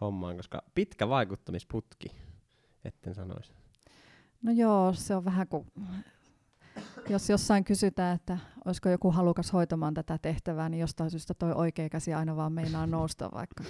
hommaan, 0.00 0.36
koska 0.36 0.62
pitkä 0.74 1.08
vaikuttamisputki, 1.08 2.08
etten 2.84 3.14
sanoisi. 3.14 3.52
No 4.42 4.52
joo, 4.52 4.92
se 4.92 5.14
on 5.14 5.24
vähän 5.24 5.48
kuin, 5.48 5.66
jos 7.08 7.30
jossain 7.30 7.64
kysytään, 7.64 8.16
että 8.16 8.38
olisiko 8.64 8.88
joku 8.88 9.10
halukas 9.10 9.52
hoitamaan 9.52 9.94
tätä 9.94 10.18
tehtävää, 10.18 10.68
niin 10.68 10.80
jostain 10.80 11.10
syystä 11.10 11.34
toi 11.34 11.52
oikea 11.52 11.88
käsi 11.88 12.14
aina 12.14 12.36
vaan 12.36 12.52
meinaa 12.52 12.86
nousta, 12.86 13.30
vaikka 13.34 13.64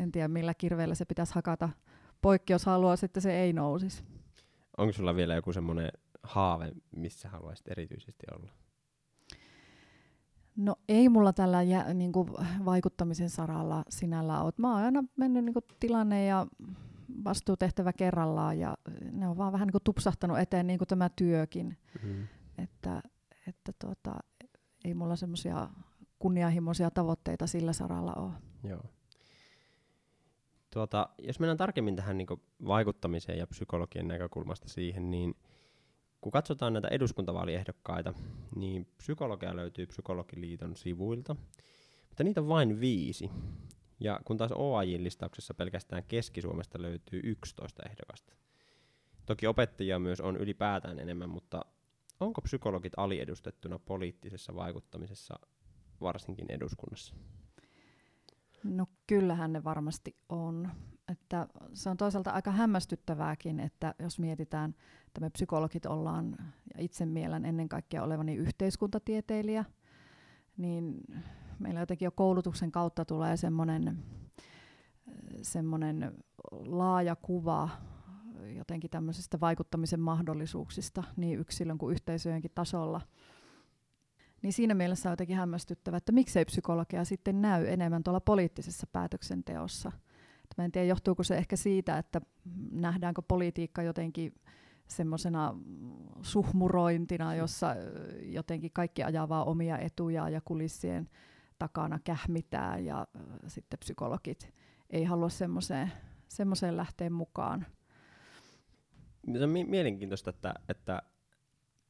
en 0.00 0.12
tiedä 0.12 0.28
millä 0.28 0.54
kirveellä 0.54 0.94
se 0.94 1.04
pitäisi 1.04 1.34
hakata 1.34 1.68
poikki, 2.22 2.52
jos 2.52 2.66
haluaa, 2.66 2.96
että 3.02 3.20
se 3.20 3.40
ei 3.40 3.52
nousisi. 3.52 4.04
Onko 4.78 4.92
sulla 4.92 5.16
vielä 5.16 5.34
joku 5.34 5.52
semmoinen 5.52 5.90
haave, 6.22 6.72
missä 6.96 7.28
haluaisit 7.28 7.68
erityisesti 7.68 8.26
olla? 8.34 8.59
No 10.60 10.76
ei 10.88 11.08
mulla 11.08 11.32
tällä 11.32 11.62
jä, 11.62 11.94
niin 11.94 12.12
kuin 12.12 12.28
vaikuttamisen 12.64 13.30
saralla 13.30 13.84
sinällä 13.88 14.42
ole. 14.42 14.52
Mä 14.56 14.72
oon 14.74 14.84
aina 14.84 15.04
mennyt 15.16 15.44
niin 15.44 15.54
kuin 15.54 15.64
tilanne 15.80 16.24
ja 16.24 16.46
vastuutehtävä 17.24 17.92
kerrallaan 17.92 18.58
ja 18.58 18.76
ne 19.12 19.28
on 19.28 19.36
vaan 19.36 19.52
vähän 19.52 19.66
niin 19.66 19.72
kuin 19.72 19.84
tupsahtanut 19.84 20.38
eteen 20.38 20.66
niin 20.66 20.78
kuin 20.78 20.88
tämä 20.88 21.08
työkin. 21.08 21.78
Mm-hmm. 21.94 22.26
Että, 22.58 23.02
että 23.46 23.72
tuota, 23.78 24.14
ei 24.84 24.94
mulla 24.94 25.16
semmoisia 25.16 25.68
kunnianhimoisia 26.18 26.90
tavoitteita 26.90 27.46
sillä 27.46 27.72
saralla 27.72 28.12
ole. 28.14 28.32
Joo. 28.64 28.84
Tuota, 30.72 31.08
jos 31.18 31.40
mennään 31.40 31.56
tarkemmin 31.56 31.96
tähän 31.96 32.18
niin 32.18 32.28
vaikuttamiseen 32.66 33.38
ja 33.38 33.46
psykologian 33.46 34.08
näkökulmasta 34.08 34.68
siihen, 34.68 35.10
niin 35.10 35.34
kun 36.20 36.32
katsotaan 36.32 36.72
näitä 36.72 36.88
eduskuntavaaliehdokkaita, 36.88 38.14
niin 38.56 38.86
psykologia 38.98 39.56
löytyy 39.56 39.86
Psykologiliiton 39.86 40.76
sivuilta, 40.76 41.36
mutta 42.08 42.24
niitä 42.24 42.40
on 42.40 42.48
vain 42.48 42.80
viisi. 42.80 43.30
Ja 44.00 44.20
kun 44.24 44.36
taas 44.36 44.52
OAJ-listauksessa 44.52 45.54
pelkästään 45.54 46.04
Keski-Suomesta 46.08 46.82
löytyy 46.82 47.20
11 47.24 47.82
ehdokasta. 47.90 48.32
Toki 49.26 49.46
opettajia 49.46 49.98
myös 49.98 50.20
on 50.20 50.36
ylipäätään 50.36 50.98
enemmän, 50.98 51.30
mutta 51.30 51.64
onko 52.20 52.40
psykologit 52.40 52.92
aliedustettuna 52.96 53.78
poliittisessa 53.78 54.54
vaikuttamisessa, 54.54 55.38
varsinkin 56.00 56.50
eduskunnassa? 56.50 57.14
No 58.64 58.86
kyllähän 59.06 59.52
ne 59.52 59.64
varmasti 59.64 60.16
on. 60.28 60.70
Että 61.10 61.48
se 61.74 61.90
on 61.90 61.96
toisaalta 61.96 62.30
aika 62.30 62.50
hämmästyttävääkin, 62.50 63.60
että 63.60 63.94
jos 63.98 64.18
mietitään, 64.18 64.74
että 65.06 65.20
me 65.20 65.30
psykologit 65.30 65.86
ollaan, 65.86 66.36
ja 66.74 66.80
itse 66.80 67.06
mielen 67.06 67.44
ennen 67.44 67.68
kaikkea 67.68 68.02
olevani 68.02 68.34
yhteiskuntatieteilijä, 68.34 69.64
niin 70.56 71.00
meillä 71.58 71.80
jotenkin 71.80 72.06
jo 72.06 72.10
koulutuksen 72.10 72.72
kautta 72.72 73.04
tulee 73.04 73.36
semmoinen 73.36 74.02
semmoinen 75.42 76.14
laaja 76.50 77.16
kuva 77.16 77.68
jotenkin 78.56 78.90
tämmöisestä 78.90 79.40
vaikuttamisen 79.40 80.00
mahdollisuuksista 80.00 81.04
niin 81.16 81.38
yksilön 81.38 81.78
kuin 81.78 81.92
yhteisöjenkin 81.92 82.50
tasolla. 82.54 83.00
Niin 84.42 84.52
siinä 84.52 84.74
mielessä 84.74 85.08
on 85.08 85.12
jotenkin 85.12 85.36
hämmästyttävä, 85.36 85.96
että 85.96 86.12
miksei 86.12 86.44
psykologia 86.44 87.04
sitten 87.04 87.42
näy 87.42 87.66
enemmän 87.66 88.02
tuolla 88.02 88.20
poliittisessa 88.20 88.86
päätöksenteossa. 88.86 89.92
Mä 90.60 90.64
en 90.64 90.72
tiedä, 90.72 90.86
johtuuko 90.86 91.22
se 91.22 91.36
ehkä 91.36 91.56
siitä, 91.56 91.98
että 91.98 92.20
nähdäänkö 92.70 93.22
politiikka 93.22 93.82
jotenkin 93.82 94.34
semmoisena 94.88 95.54
suhmurointina, 96.22 97.34
jossa 97.34 97.76
jotenkin 98.22 98.70
kaikki 98.72 99.02
ajaa 99.02 99.28
vaan 99.28 99.46
omia 99.46 99.78
etuja 99.78 100.28
ja 100.28 100.40
kulissien 100.40 101.08
takana 101.58 101.98
kähmitään 102.04 102.84
ja 102.84 103.06
sitten 103.46 103.78
psykologit 103.78 104.54
ei 104.90 105.04
halua 105.04 105.28
semmoiseen, 105.28 105.92
semmoiseen 106.28 106.76
lähteä 106.76 107.10
mukaan. 107.10 107.66
Se 109.38 109.44
on 109.44 109.50
mielenkiintoista, 109.50 110.30
että, 110.30 110.54
että, 110.68 111.02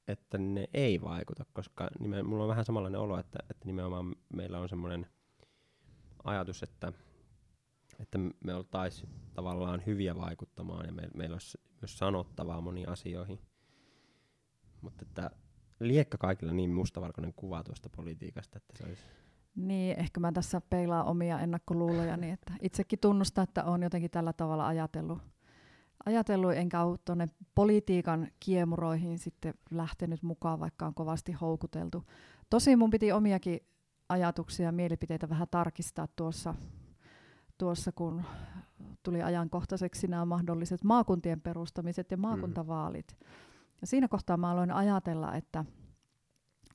että 0.09 0.39
ne 0.39 0.69
ei 0.75 1.01
vaikuta, 1.01 1.45
koska 1.53 1.89
nimen, 2.01 2.27
mulla 2.27 2.45
on 2.45 2.51
vähän 2.51 2.65
samanlainen 2.65 3.01
olo, 3.01 3.19
että, 3.19 3.39
että 3.51 3.67
nimenomaan 3.67 4.17
meillä 4.35 4.59
on 4.59 4.69
semmoinen 4.69 5.07
ajatus, 6.25 6.63
että, 6.63 6.93
että 8.01 8.19
me 8.45 8.55
oltaisiin 8.55 9.09
tavallaan 9.35 9.83
hyviä 9.87 10.17
vaikuttamaan 10.17 10.87
ja 10.87 10.93
me, 10.93 11.09
meillä 11.15 11.35
olisi 11.35 11.59
myös 11.81 11.99
sanottavaa 11.99 12.61
moniin 12.61 12.89
asioihin. 12.89 13.41
Mutta 14.81 15.05
että 15.09 15.31
liekka 15.81 16.19
kaikilla 16.19 16.53
niin 16.53 16.75
mustavalkoinen 16.75 17.35
kuva 17.35 17.63
tuosta 17.63 17.89
politiikasta, 17.89 18.59
että 18.59 18.79
se 18.79 18.85
olisi 18.85 19.03
niin, 19.55 19.99
ehkä 19.99 20.21
mä 20.21 20.33
tässä 20.33 20.61
peilaan 20.61 21.07
omia 21.07 21.41
ennakkoluuloja, 21.41 22.17
niin 22.17 22.33
että 22.33 22.53
itsekin 22.63 22.99
tunnustan, 22.99 23.45
että 23.45 23.65
olen 23.65 23.83
jotenkin 23.83 24.11
tällä 24.11 24.33
tavalla 24.33 24.67
ajatellut, 24.67 25.19
ajatellut 26.07 26.53
enkä 26.53 26.83
ole 26.83 26.99
tuonne 27.05 27.29
politiikan 27.55 28.29
kiemuroihin 28.41 29.19
sitten 29.19 29.55
lähtenyt 29.71 30.23
mukaan, 30.23 30.61
vaikka 30.61 30.87
on 30.87 30.95
kovasti 30.95 31.33
houkuteltu. 31.33 32.05
Tosin 32.51 32.79
mun 32.79 32.91
piti 32.91 33.13
omiakin 33.13 33.61
ajatuksia 34.09 34.67
ja 34.67 34.73
mielipiteitä 34.73 35.29
vähän 35.29 35.49
tarkistaa 35.51 36.09
tuossa, 36.17 36.55
tuossa 37.61 37.93
kun 37.93 38.23
tuli 39.03 39.23
ajankohtaiseksi 39.23 40.07
nämä 40.07 40.25
mahdolliset 40.25 40.85
maakuntien 40.85 41.41
perustamiset 41.41 42.11
ja 42.11 42.17
mm. 42.17 42.21
maakuntavaalit. 42.21 43.17
Ja 43.81 43.87
siinä 43.87 44.09
kohtaa 44.09 44.37
mä 44.37 44.51
aloin 44.51 44.71
ajatella, 44.71 45.35
että– 45.35 45.65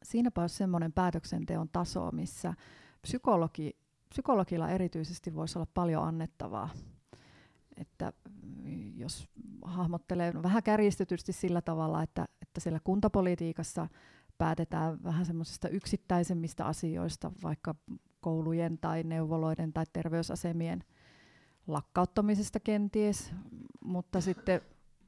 siinäpä 0.05 0.41
olisi 0.41 0.55
semmoinen 0.55 0.93
päätöksenteon 0.93 1.69
taso, 1.69 2.11
missä 2.11 2.53
psykologi, 3.01 3.75
psykologilla 4.09 4.69
erityisesti 4.69 5.35
voisi 5.35 5.57
olla 5.57 5.67
paljon 5.73 6.03
annettavaa. 6.03 6.69
Että 7.77 8.13
jos 8.95 9.29
hahmottelee 9.61 10.33
vähän 10.43 10.63
kärjistetysti 10.63 11.33
sillä 11.33 11.61
tavalla, 11.61 12.03
että, 12.03 12.25
että 12.41 12.59
siellä 12.59 12.79
kuntapolitiikassa 12.83 13.87
päätetään 14.37 15.03
vähän 15.03 15.25
semmoisista 15.25 15.69
yksittäisemmistä 15.69 16.65
asioista, 16.65 17.31
vaikka 17.43 17.75
koulujen 18.25 18.77
tai 18.77 19.03
neuvoloiden 19.03 19.73
tai 19.73 19.85
terveysasemien 19.93 20.83
lakkauttamisesta 21.67 22.59
kenties, 22.59 23.33
mutta 23.83 24.21
sitten 24.21 24.61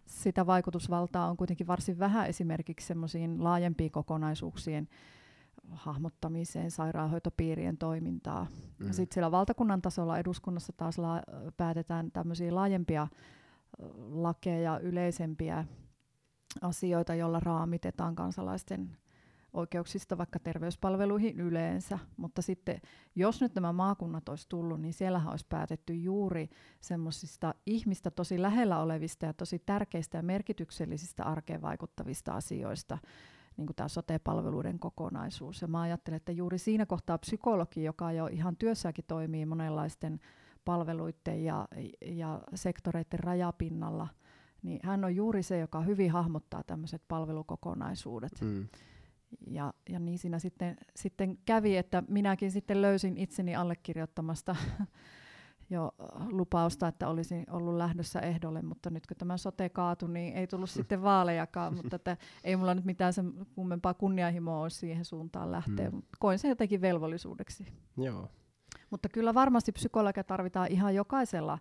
sitä 0.06 0.46
vaikutusvaltaa 0.46 1.30
on 1.30 1.38
kuitenkin 1.38 1.68
varsin 1.68 2.00
vähän 2.00 2.28
esimerkiksi 2.28 2.88
semmoisiin 2.88 3.44
laajempiin 3.44 3.92
kokonaisuuksien 3.92 4.88
hahmottamiseen, 5.70 6.72
sairaanhoitopiirien 6.72 7.78
toimintaa. 7.78 8.48
Mm. 8.80 8.92
Sitten 8.92 9.14
siellä 9.14 9.32
valtakunnan 9.32 9.82
tasolla 9.82 10.20
eduskunnassa 10.20 10.74
taas 10.78 10.98
la- 10.98 11.24
päätetään 11.58 12.12
tämmöisiä 12.12 12.56
laajempia 12.56 13.08
lakeja, 14.12 14.80
yleisempiä 14.80 15.66
asioita, 16.62 17.16
joilla 17.16 17.40
raamitetaan 17.40 18.16
kansalaisten 18.16 18.98
oikeuksista 19.58 20.18
vaikka 20.18 20.40
terveyspalveluihin 20.40 21.40
yleensä, 21.40 22.00
mutta 22.18 22.42
sitten 22.42 22.82
jos 23.16 23.42
nyt 23.42 23.56
nämä 23.56 23.74
maakunnat 23.74 24.30
olisi 24.30 24.50
tullut, 24.50 24.82
niin 24.82 24.94
siellähän 24.94 25.32
olisi 25.32 25.46
päätetty 25.50 25.94
juuri 25.94 26.50
semmoisista 26.82 27.54
ihmistä 27.66 28.12
tosi 28.12 28.42
lähellä 28.42 28.80
olevista 28.80 29.26
ja 29.26 29.34
tosi 29.34 29.60
tärkeistä 29.60 30.18
ja 30.18 30.24
merkityksellisistä 30.24 31.24
arkeen 31.24 31.62
vaikuttavista 31.62 32.34
asioista, 32.34 32.98
niin 33.58 33.68
kuin 33.68 33.76
tämä 33.76 33.88
sote-palveluiden 33.88 34.80
kokonaisuus. 34.80 35.62
Ja 35.62 35.68
mä 35.68 35.82
ajattelen, 35.82 36.18
että 36.18 36.32
juuri 36.32 36.58
siinä 36.58 36.86
kohtaa 36.86 37.18
psykologi, 37.18 37.84
joka 37.84 38.12
jo 38.12 38.28
ihan 38.28 38.58
työssäkin 38.58 39.06
toimii 39.08 39.46
monenlaisten 39.46 40.20
palveluiden 40.66 41.44
ja, 41.44 41.68
ja 42.02 42.42
sektoreiden 42.56 43.20
rajapinnalla, 43.20 44.08
niin 44.62 44.80
hän 44.84 45.06
on 45.06 45.16
juuri 45.16 45.44
se, 45.44 45.60
joka 45.60 45.82
hyvin 45.82 46.12
hahmottaa 46.12 46.64
tämmöiset 46.64 47.02
palvelukokonaisuudet. 47.08 48.42
Mm. 48.42 48.68
Ja, 49.48 49.74
ja 49.90 50.00
niin 50.00 50.20
siinä 50.20 50.40
sitten, 50.40 50.78
sitten 50.96 51.38
kävi, 51.46 51.78
että 51.78 52.04
minäkin 52.08 52.52
sitten 52.52 52.82
löysin 52.82 53.18
itseni 53.18 53.56
allekirjoittamasta 53.56 54.56
jo 55.70 55.92
lupausta, 56.30 56.88
että 56.88 57.08
olisin 57.08 57.46
ollut 57.50 57.76
lähdössä 57.76 58.20
ehdolle, 58.20 58.62
mutta 58.62 58.90
nyt 58.90 59.08
kun 59.08 59.18
tämä 59.18 59.38
sote 59.38 59.70
kaatui, 59.70 60.10
niin 60.10 60.34
ei 60.34 60.48
tullut 60.48 60.70
sitten 60.70 61.02
vaalejakaan, 61.02 61.76
mutta 61.76 61.96
että 61.96 62.18
ei 62.44 62.56
mulla 62.56 62.74
nyt 62.74 62.86
mitään 62.86 63.14
sen 63.14 63.34
kummempaa 63.56 63.94
kunnianhimoa 63.94 64.62
olisi 64.62 64.78
siihen 64.78 65.06
suuntaan 65.06 65.52
lähteä, 65.52 65.90
hmm. 65.90 66.02
koin 66.20 66.40
sen 66.40 66.50
jotenkin 66.50 66.82
velvollisuudeksi. 66.82 67.68
Joo. 67.98 68.30
Mutta 68.90 69.10
kyllä 69.10 69.34
varmasti 69.34 69.72
psykologia 69.72 70.24
tarvitaan 70.24 70.68
ihan 70.72 70.96
jokaisella 70.96 71.60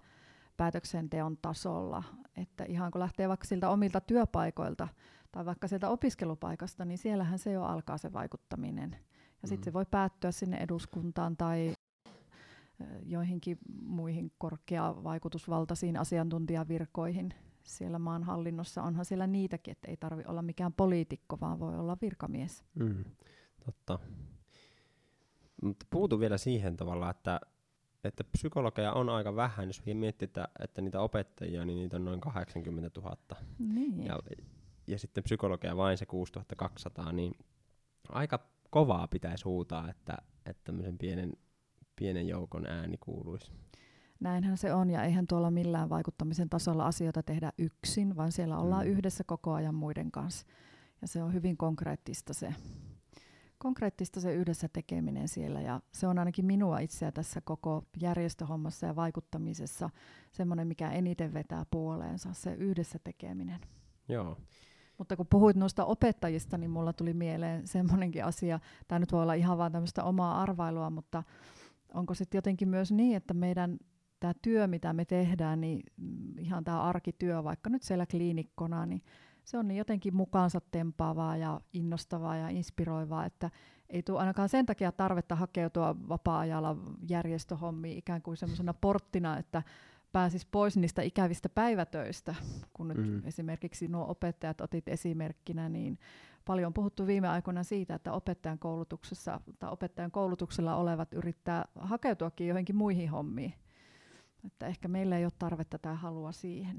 päätöksenteon 0.56 1.38
tasolla, 1.42 2.02
että 2.36 2.64
ihan 2.64 2.90
kun 2.90 3.00
lähtee 3.00 3.28
vaikka 3.28 3.46
siltä 3.46 3.70
omilta 3.70 4.00
työpaikoilta 4.00 4.88
tai 5.36 5.46
vaikka 5.46 5.68
sieltä 5.68 5.88
opiskelupaikasta, 5.88 6.84
niin 6.84 6.98
siellähän 6.98 7.38
se 7.38 7.52
jo 7.52 7.62
alkaa 7.62 7.98
se 7.98 8.12
vaikuttaminen. 8.12 8.90
Ja 8.90 8.98
mm. 9.42 9.48
sitten 9.48 9.64
se 9.64 9.72
voi 9.72 9.86
päättyä 9.90 10.30
sinne 10.30 10.56
eduskuntaan 10.56 11.36
tai 11.36 11.74
joihinkin 13.02 13.58
muihin 13.82 14.32
korkeavaikutusvaltaisiin 14.38 15.96
asiantuntijavirkoihin 15.96 17.34
siellä 17.62 17.98
maan 17.98 18.22
hallinnossa. 18.22 18.82
Onhan 18.82 19.04
siellä 19.04 19.26
niitäkin, 19.26 19.72
että 19.72 19.90
ei 19.90 19.96
tarvi 19.96 20.22
olla 20.26 20.42
mikään 20.42 20.72
poliitikko, 20.72 21.40
vaan 21.40 21.60
voi 21.60 21.78
olla 21.78 21.96
virkamies. 22.02 22.64
Mm, 22.74 23.04
totta. 23.64 23.98
Mutta 25.62 25.86
puutu 25.90 26.20
vielä 26.20 26.38
siihen 26.38 26.76
tavalla, 26.76 27.10
että, 27.10 27.40
että 28.04 28.24
psykologeja 28.24 28.92
on 28.92 29.08
aika 29.08 29.36
vähän. 29.36 29.68
Jos 29.68 29.82
miettii, 29.94 30.26
että, 30.26 30.48
että 30.60 30.82
niitä 30.82 31.00
opettajia, 31.00 31.64
niin 31.64 31.78
niitä 31.78 31.96
on 31.96 32.04
noin 32.04 32.20
80 32.20 33.00
000. 33.00 33.16
Niin. 33.58 34.04
Ja, 34.04 34.18
ja 34.86 34.98
sitten 34.98 35.24
psykologeja 35.24 35.76
vain 35.76 35.98
se 35.98 36.06
6200, 36.06 37.12
niin 37.12 37.34
aika 38.08 38.38
kovaa 38.70 39.08
pitäisi 39.08 39.44
huutaa, 39.44 39.90
että, 39.90 40.16
että 40.46 40.64
tämmöisen 40.64 40.98
pienen 40.98 41.32
pienen 41.96 42.28
joukon 42.28 42.66
ääni 42.66 42.96
kuuluisi. 43.00 43.52
Näinhän 44.20 44.56
se 44.56 44.74
on, 44.74 44.90
ja 44.90 45.04
eihän 45.04 45.26
tuolla 45.26 45.50
millään 45.50 45.88
vaikuttamisen 45.88 46.50
tasolla 46.50 46.86
asioita 46.86 47.22
tehdä 47.22 47.52
yksin, 47.58 48.16
vaan 48.16 48.32
siellä 48.32 48.58
ollaan 48.58 48.86
mm. 48.86 48.92
yhdessä 48.92 49.24
koko 49.24 49.52
ajan 49.52 49.74
muiden 49.74 50.10
kanssa. 50.10 50.46
Ja 51.02 51.08
se 51.08 51.22
on 51.22 51.32
hyvin 51.32 51.56
konkreettista 51.56 52.34
se, 52.34 52.54
konkreettista 53.58 54.20
se 54.20 54.34
yhdessä 54.34 54.68
tekeminen 54.68 55.28
siellä, 55.28 55.60
ja 55.60 55.80
se 55.92 56.06
on 56.06 56.18
ainakin 56.18 56.44
minua 56.44 56.78
itseä 56.78 57.12
tässä 57.12 57.40
koko 57.40 57.84
järjestöhommassa 58.00 58.86
ja 58.86 58.96
vaikuttamisessa 58.96 59.90
semmoinen, 60.32 60.68
mikä 60.68 60.90
eniten 60.90 61.34
vetää 61.34 61.66
puoleensa, 61.70 62.32
se 62.32 62.54
yhdessä 62.54 62.98
tekeminen. 63.04 63.60
Joo. 64.08 64.38
Mutta 64.98 65.16
kun 65.16 65.26
puhuit 65.30 65.56
noista 65.56 65.84
opettajista, 65.84 66.58
niin 66.58 66.70
mulla 66.70 66.92
tuli 66.92 67.14
mieleen 67.14 67.66
semmoinenkin 67.66 68.24
asia, 68.24 68.60
tämä 68.88 68.98
nyt 68.98 69.12
voi 69.12 69.22
olla 69.22 69.34
ihan 69.34 69.58
vaan 69.58 69.72
tämmöistä 69.72 70.04
omaa 70.04 70.42
arvailua, 70.42 70.90
mutta 70.90 71.22
onko 71.94 72.14
sitten 72.14 72.38
jotenkin 72.38 72.68
myös 72.68 72.92
niin, 72.92 73.16
että 73.16 73.34
meidän 73.34 73.78
tämä 74.20 74.32
työ, 74.42 74.66
mitä 74.66 74.92
me 74.92 75.04
tehdään, 75.04 75.60
niin 75.60 75.82
mm, 75.96 76.38
ihan 76.38 76.64
tämä 76.64 76.82
arkityö, 76.82 77.44
vaikka 77.44 77.70
nyt 77.70 77.82
siellä 77.82 78.06
kliinikkona, 78.06 78.86
niin 78.86 79.02
se 79.44 79.58
on 79.58 79.68
niin 79.68 79.78
jotenkin 79.78 80.16
mukaansa 80.16 80.60
tempaavaa 80.70 81.36
ja 81.36 81.60
innostavaa 81.72 82.36
ja 82.36 82.48
inspiroivaa, 82.48 83.24
että 83.24 83.50
ei 83.90 84.02
tule 84.02 84.18
ainakaan 84.18 84.48
sen 84.48 84.66
takia 84.66 84.92
tarvetta 84.92 85.34
hakeutua 85.34 85.96
vapaa-ajalla 86.08 86.76
järjestöhommiin 87.08 87.98
ikään 87.98 88.22
kuin 88.22 88.36
semmoisena 88.36 88.74
porttina, 88.74 89.38
että 89.38 89.62
pääsis 90.16 90.46
pois 90.46 90.76
niistä 90.76 91.02
ikävistä 91.02 91.48
päivätöistä, 91.48 92.34
kun 92.72 92.88
nyt 92.88 92.96
mm. 92.98 93.26
esimerkiksi 93.26 93.88
nuo 93.88 94.06
opettajat 94.08 94.60
otit 94.60 94.88
esimerkkinä, 94.88 95.68
niin 95.68 95.98
paljon 96.44 96.66
on 96.66 96.74
puhuttu 96.74 97.06
viime 97.06 97.28
aikoina 97.28 97.62
siitä, 97.62 97.94
että 97.94 98.12
opettajan 98.12 98.58
koulutuksessa 98.58 99.40
tai 99.58 99.70
opettajan 99.72 100.10
koulutuksella 100.10 100.76
olevat 100.76 101.12
yrittää 101.12 101.64
hakeutuakin 101.74 102.48
johonkin 102.48 102.76
muihin 102.76 103.10
hommiin. 103.10 103.54
Että 104.44 104.66
ehkä 104.66 104.88
meillä 104.88 105.18
ei 105.18 105.24
ole 105.24 105.32
tarvetta 105.38 105.78
tai 105.78 105.96
halua 105.96 106.32
siihen. 106.32 106.78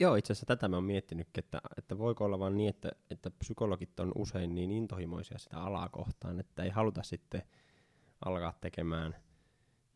Joo, 0.00 0.14
itse 0.16 0.32
asiassa 0.32 0.46
tätä 0.46 0.68
mä 0.68 0.76
oon 0.76 0.84
miettinytkin, 0.84 1.44
että, 1.44 1.60
että 1.78 1.98
voiko 1.98 2.24
olla 2.24 2.38
vain 2.38 2.56
niin, 2.56 2.70
että, 2.70 2.92
että 3.10 3.30
psykologit 3.30 4.00
on 4.00 4.12
usein 4.14 4.54
niin 4.54 4.70
intohimoisia 4.70 5.38
sitä 5.38 5.60
alaa 5.60 5.88
kohtaan, 5.88 6.40
että 6.40 6.62
ei 6.62 6.70
haluta 6.70 7.02
sitten 7.02 7.42
alkaa 8.24 8.54
tekemään 8.60 9.16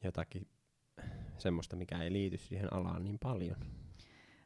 jotakin 0.04 0.48
semmoista, 1.38 1.76
mikä 1.76 2.02
ei 2.02 2.12
liity 2.12 2.36
siihen 2.36 2.72
alaan 2.72 3.04
niin 3.04 3.18
paljon. 3.18 3.56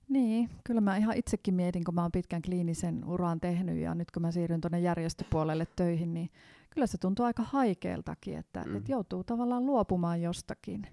Niin, 0.09 0.51
kyllä 0.65 0.81
mä 0.81 0.97
ihan 0.97 1.17
itsekin 1.17 1.55
mietin, 1.55 1.85
kun 1.85 1.95
mä 1.95 2.03
oon 2.03 2.13
pitkän 2.13 2.43
kliinisen 2.43 3.05
uran 3.05 3.41
tehnyt 3.41 3.79
ja 3.79 3.95
nyt 3.95 4.11
kun 4.11 4.23
mä 4.23 4.31
siirryn 4.31 4.61
tuonne 4.61 4.81
järjestöpuolelle 4.81 5.67
töihin, 5.77 6.15
niin 6.15 6.31
kyllä 6.71 6.87
se 6.87 6.99
tuntuu 6.99 7.25
aika 7.25 7.43
haikeeltakin, 7.43 8.39
että 8.39 8.65
mm. 8.67 8.77
et 8.77 8.89
joutuu 8.89 9.25
tavallaan 9.25 9.67
luopumaan 9.67 10.23
jostakin. 10.23 10.87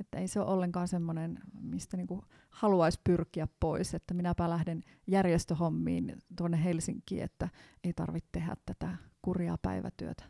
Että 0.00 0.18
ei 0.18 0.28
se 0.28 0.40
ole 0.40 0.50
ollenkaan 0.50 0.88
semmoinen, 0.88 1.38
mistä 1.60 1.96
niinku 1.96 2.24
haluaisi 2.50 3.00
pyrkiä 3.04 3.48
pois, 3.60 3.94
että 3.94 4.14
minäpä 4.14 4.50
lähden 4.50 4.82
järjestöhommiin 5.06 6.18
tuonne 6.36 6.64
Helsinkiin, 6.64 7.22
että 7.22 7.48
ei 7.84 7.92
tarvitse 7.92 8.28
tehdä 8.32 8.56
tätä 8.66 8.96
kurjaa 9.22 9.58
päivätyötä. 9.62 10.24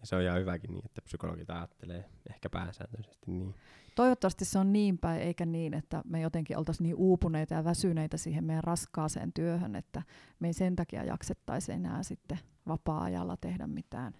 Ja 0.00 0.06
se 0.06 0.16
on 0.16 0.22
ihan 0.22 0.40
hyväkin 0.40 0.72
niin, 0.72 0.86
että 0.86 1.02
psykologit 1.02 1.50
ajattelee 1.50 2.04
ehkä 2.30 2.50
pääsääntöisesti 2.50 3.30
niin. 3.30 3.54
Toivottavasti 3.94 4.44
se 4.44 4.58
on 4.58 4.72
niin 4.72 4.98
päin, 4.98 5.22
eikä 5.22 5.46
niin, 5.46 5.74
että 5.74 6.02
me 6.04 6.20
jotenkin 6.20 6.58
oltaisiin 6.58 6.84
niin 6.84 6.96
uupuneita 6.96 7.54
ja 7.54 7.64
väsyneitä 7.64 8.16
siihen 8.16 8.44
meidän 8.44 8.64
raskaaseen 8.64 9.32
työhön, 9.32 9.76
että 9.76 10.02
me 10.40 10.46
ei 10.46 10.52
sen 10.52 10.76
takia 10.76 11.04
jaksettaisi 11.04 11.72
enää 11.72 12.02
sitten 12.02 12.38
vapaa-ajalla 12.68 13.36
tehdä 13.36 13.66
mitään, 13.66 14.14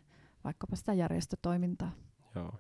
vaikkapa 0.45 0.77
sitä 0.77 0.93
järjestötoimintaa. 0.93 1.93
Joo. 2.35 2.53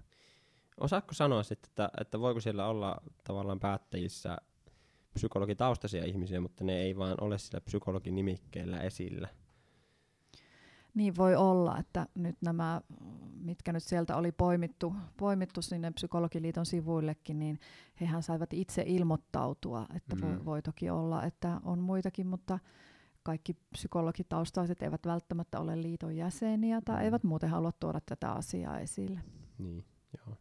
Osaatko 0.80 1.14
sanoa 1.14 1.42
sitten, 1.42 1.68
että, 1.70 1.90
että 2.00 2.20
voiko 2.20 2.40
siellä 2.40 2.66
olla 2.66 2.96
tavallaan 3.24 3.60
päättäjissä 3.60 4.38
psykologitaustaisia 5.14 6.04
ihmisiä, 6.04 6.40
mutta 6.40 6.64
ne 6.64 6.80
ei 6.80 6.96
vaan 6.96 7.14
ole 7.20 7.38
sillä 7.38 7.60
psykologin 7.60 8.14
nimikkeellä 8.14 8.80
esillä? 8.80 9.28
Niin 10.98 11.16
voi 11.16 11.36
olla, 11.36 11.78
että 11.78 12.06
nyt 12.14 12.36
nämä, 12.40 12.80
mitkä 13.40 13.72
nyt 13.72 13.82
sieltä 13.82 14.16
oli 14.16 14.32
poimittu, 14.32 14.94
poimittu 15.16 15.62
sinne 15.62 15.90
Psykologiliiton 15.90 16.66
sivuillekin, 16.66 17.38
niin 17.38 17.60
hehän 18.00 18.22
saivat 18.22 18.52
itse 18.52 18.84
ilmoittautua, 18.86 19.86
että 19.94 20.16
mm. 20.16 20.22
voi, 20.22 20.44
voi 20.44 20.62
toki 20.62 20.90
olla, 20.90 21.24
että 21.24 21.60
on 21.64 21.78
muitakin, 21.78 22.26
mutta 22.26 22.58
kaikki 23.22 23.56
psykologitaustaiset 23.72 24.82
eivät 24.82 25.06
välttämättä 25.06 25.60
ole 25.60 25.82
liiton 25.82 26.16
jäseniä 26.16 26.80
tai 26.84 26.96
mm. 26.96 27.02
eivät 27.02 27.24
muuten 27.24 27.50
halua 27.50 27.72
tuoda 27.72 28.00
tätä 28.06 28.32
asiaa 28.32 28.78
esille. 28.78 29.20
Niin, 29.58 29.84
joo. 30.18 30.36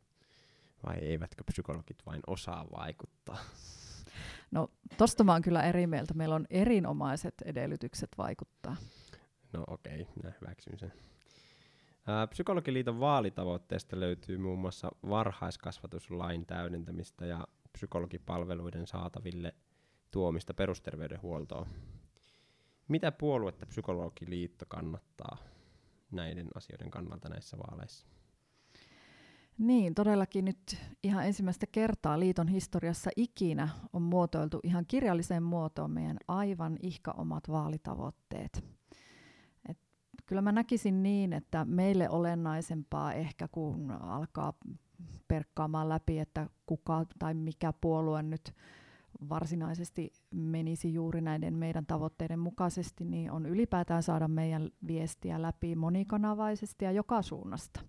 Vai 0.86 0.96
eivätkö 0.96 1.44
psykologit 1.44 2.06
vain 2.06 2.22
osaa 2.28 2.66
vaikuttaa? 2.78 3.38
No, 4.52 4.68
tosta 4.98 5.24
mä 5.24 5.32
oon 5.32 5.42
kyllä 5.42 5.64
eri 5.64 5.88
mieltä. 5.88 6.14
Meillä 6.14 6.36
on 6.36 6.46
erinomaiset 6.50 7.34
edellytykset 7.46 8.10
vaikuttaa. 8.18 8.76
No 9.54 9.64
okei, 9.68 10.02
okay, 10.02 10.14
minä 10.16 10.34
hyväksyn 10.42 10.80
sen. 10.80 10.94
Psykologiliiton 12.30 13.00
vaalitavoitteesta 13.00 14.00
löytyy 14.00 14.38
muun 14.38 14.60
muassa 14.60 14.92
varhaiskasvatuslain 15.10 16.46
täydentämistä 16.46 17.26
ja 17.26 17.48
psykologipalveluiden 17.74 18.88
saataville 18.88 19.56
tuomista 20.12 20.54
perusterveydenhuoltoon. 20.54 21.68
Mitä 22.88 23.12
puoluetta 23.12 23.66
Psykologiliitto 23.66 24.66
kannattaa 24.68 25.38
näiden 26.12 26.48
asioiden 26.56 26.92
kannalta 26.92 27.30
näissä 27.30 27.58
vaaleissa? 27.58 28.08
Niin, 29.58 29.96
todellakin 29.96 30.46
nyt 30.46 30.78
ihan 31.04 31.26
ensimmäistä 31.26 31.66
kertaa 31.72 32.20
liiton 32.20 32.48
historiassa 32.48 33.10
ikinä 33.16 33.70
on 33.94 34.02
muotoiltu 34.02 34.60
ihan 34.64 34.86
kirjalliseen 34.88 35.44
muotoon 35.44 35.92
meidän 35.92 36.18
aivan 36.28 36.78
ihka 36.82 37.12
omat 37.12 37.50
vaalitavoitteet 37.50 38.64
kyllä 40.28 40.42
mä 40.42 40.52
näkisin 40.52 41.04
niin, 41.04 41.34
että 41.34 41.66
meille 41.66 42.10
olennaisempaa 42.10 43.14
ehkä 43.14 43.48
kun 43.48 43.92
alkaa 43.92 44.54
perkkaamaan 45.28 45.90
läpi, 45.90 46.20
että 46.20 46.50
kuka 46.66 47.06
tai 47.20 47.34
mikä 47.34 47.74
puolue 47.82 48.24
nyt 48.24 48.54
varsinaisesti 49.30 50.14
menisi 50.32 50.94
juuri 50.94 51.22
näiden 51.22 51.54
meidän 51.54 51.86
tavoitteiden 51.86 52.40
mukaisesti, 52.40 53.06
niin 53.06 53.32
on 53.32 53.46
ylipäätään 53.46 54.04
saada 54.04 54.28
meidän 54.28 54.70
viestiä 54.88 55.42
läpi 55.42 55.76
monikanavaisesti 55.76 56.86
ja 56.86 56.92
joka 56.92 57.22
suunnasta. 57.22 57.80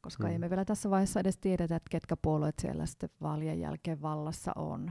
Koska 0.00 0.24
hmm. 0.24 0.32
ei 0.32 0.38
me 0.38 0.50
vielä 0.50 0.64
tässä 0.64 0.90
vaiheessa 0.90 1.20
edes 1.20 1.38
tiedetä, 1.38 1.76
että 1.76 1.90
ketkä 1.90 2.16
puolueet 2.16 2.58
siellä 2.58 2.86
sitten 2.86 3.10
vaalien 3.22 3.60
jälkeen 3.60 4.02
vallassa 4.02 4.52
on. 4.56 4.90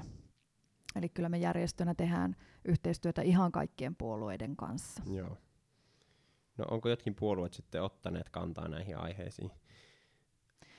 Eli 0.95 1.09
kyllä 1.09 1.29
me 1.29 1.37
järjestönä 1.37 1.95
tehdään 1.95 2.35
yhteistyötä 2.65 3.21
ihan 3.21 3.51
kaikkien 3.51 3.95
puolueiden 3.95 4.55
kanssa. 4.55 5.03
Joo. 5.05 5.37
No 6.59 6.65
onko 6.71 6.89
jotkin 6.89 7.15
puolueet 7.15 7.53
sitten 7.53 7.83
ottaneet 7.83 8.29
kantaa 8.29 8.67
näihin 8.67 8.97
aiheisiin? 8.97 9.51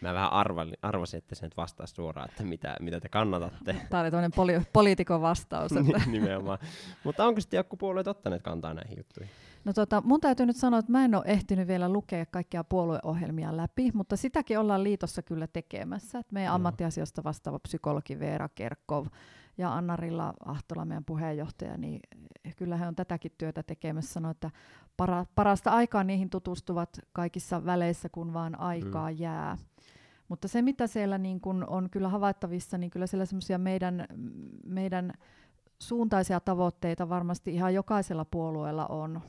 Mä 0.00 0.14
vähän 0.14 0.32
arvalin, 0.32 0.76
arvasin, 0.82 1.18
että 1.18 1.34
se 1.34 1.46
nyt 1.46 1.56
vastaa 1.56 1.86
suoraan, 1.86 2.28
että 2.30 2.44
mitä, 2.44 2.76
mitä 2.80 3.00
te 3.00 3.08
kannatatte. 3.08 3.76
Tämä 3.90 4.02
oli 4.02 4.10
toinen 4.10 4.30
poli- 4.32 4.64
poliitikon 4.72 5.22
vastaus. 5.22 5.72
Että. 5.72 6.02
Nimenomaan. 6.10 6.58
Mutta 7.04 7.24
onko 7.24 7.40
sitten 7.40 7.58
joku 7.58 7.76
puolueet 7.76 8.06
ottaneet 8.06 8.42
kantaa 8.42 8.74
näihin 8.74 8.98
juttuihin? 8.98 9.32
No 9.64 9.72
tota, 9.72 10.02
mun 10.04 10.20
täytyy 10.20 10.46
nyt 10.46 10.56
sanoa, 10.56 10.78
että 10.78 10.92
mä 10.92 11.04
en 11.04 11.14
ole 11.14 11.24
ehtinyt 11.26 11.68
vielä 11.68 11.88
lukea 11.88 12.26
kaikkia 12.26 12.64
puolueohjelmia 12.64 13.56
läpi, 13.56 13.90
mutta 13.94 14.16
sitäkin 14.16 14.58
ollaan 14.58 14.84
liitossa 14.84 15.22
kyllä 15.22 15.46
tekemässä. 15.46 16.18
Et 16.18 16.32
meidän 16.32 16.54
ammattiasioista 16.54 17.24
vastaava 17.24 17.58
psykologi 17.58 18.18
Veera 18.18 18.48
Kerkov 18.54 19.06
ja 19.58 19.74
Anna-Rilla 19.74 20.34
Ahtola, 20.44 20.84
meidän 20.84 21.04
puheenjohtaja, 21.04 21.76
niin 21.76 22.00
kyllä 22.56 22.76
he 22.76 22.86
on 22.86 22.96
tätäkin 22.96 23.32
työtä 23.38 23.62
tekemässä. 23.62 24.12
Sanoi, 24.12 24.30
että 24.30 24.50
para, 24.96 25.26
parasta 25.34 25.70
aikaa 25.70 26.04
niihin 26.04 26.30
tutustuvat 26.30 26.98
kaikissa 27.12 27.64
väleissä, 27.64 28.08
kun 28.08 28.32
vaan 28.32 28.60
aikaa 28.60 29.10
mm. 29.10 29.16
jää. 29.18 29.56
Mutta 30.28 30.48
se, 30.48 30.62
mitä 30.62 30.86
siellä 30.86 31.18
niin 31.18 31.40
kun 31.40 31.64
on 31.68 31.90
kyllä 31.90 32.08
havaittavissa, 32.08 32.78
niin 32.78 32.90
kyllä 32.90 33.06
siellä 33.06 33.26
semmoisia 33.26 33.58
meidän, 33.58 34.06
meidän 34.66 35.12
suuntaisia 35.78 36.40
tavoitteita 36.40 37.08
varmasti 37.08 37.54
ihan 37.54 37.74
jokaisella 37.74 38.24
puolueella 38.24 38.86
on, 38.86 39.20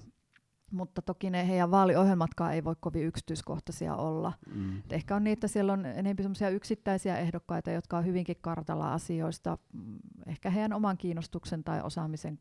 mutta 0.71 1.01
toki 1.01 1.29
ne 1.29 1.47
heidän 1.47 1.71
vaaliohjelmatkaan 1.71 2.53
ei 2.53 2.63
voi 2.63 2.75
kovin 2.79 3.05
yksityiskohtaisia 3.05 3.95
olla. 3.95 4.33
Mm. 4.55 4.79
Et 4.79 4.93
ehkä 4.93 5.15
on 5.15 5.27
että 5.27 5.47
siellä 5.47 5.73
on 5.73 5.85
enemmän 5.85 6.23
semmoisia 6.23 6.49
yksittäisiä 6.49 7.17
ehdokkaita, 7.17 7.71
jotka 7.71 7.97
on 7.97 8.05
hyvinkin 8.05 8.35
kartalla 8.41 8.93
asioista, 8.93 9.57
mm, 9.73 9.99
ehkä 10.27 10.49
heidän 10.49 10.73
oman 10.73 10.97
kiinnostuksen 10.97 11.63
tai 11.63 11.81
osaamisen 11.81 12.39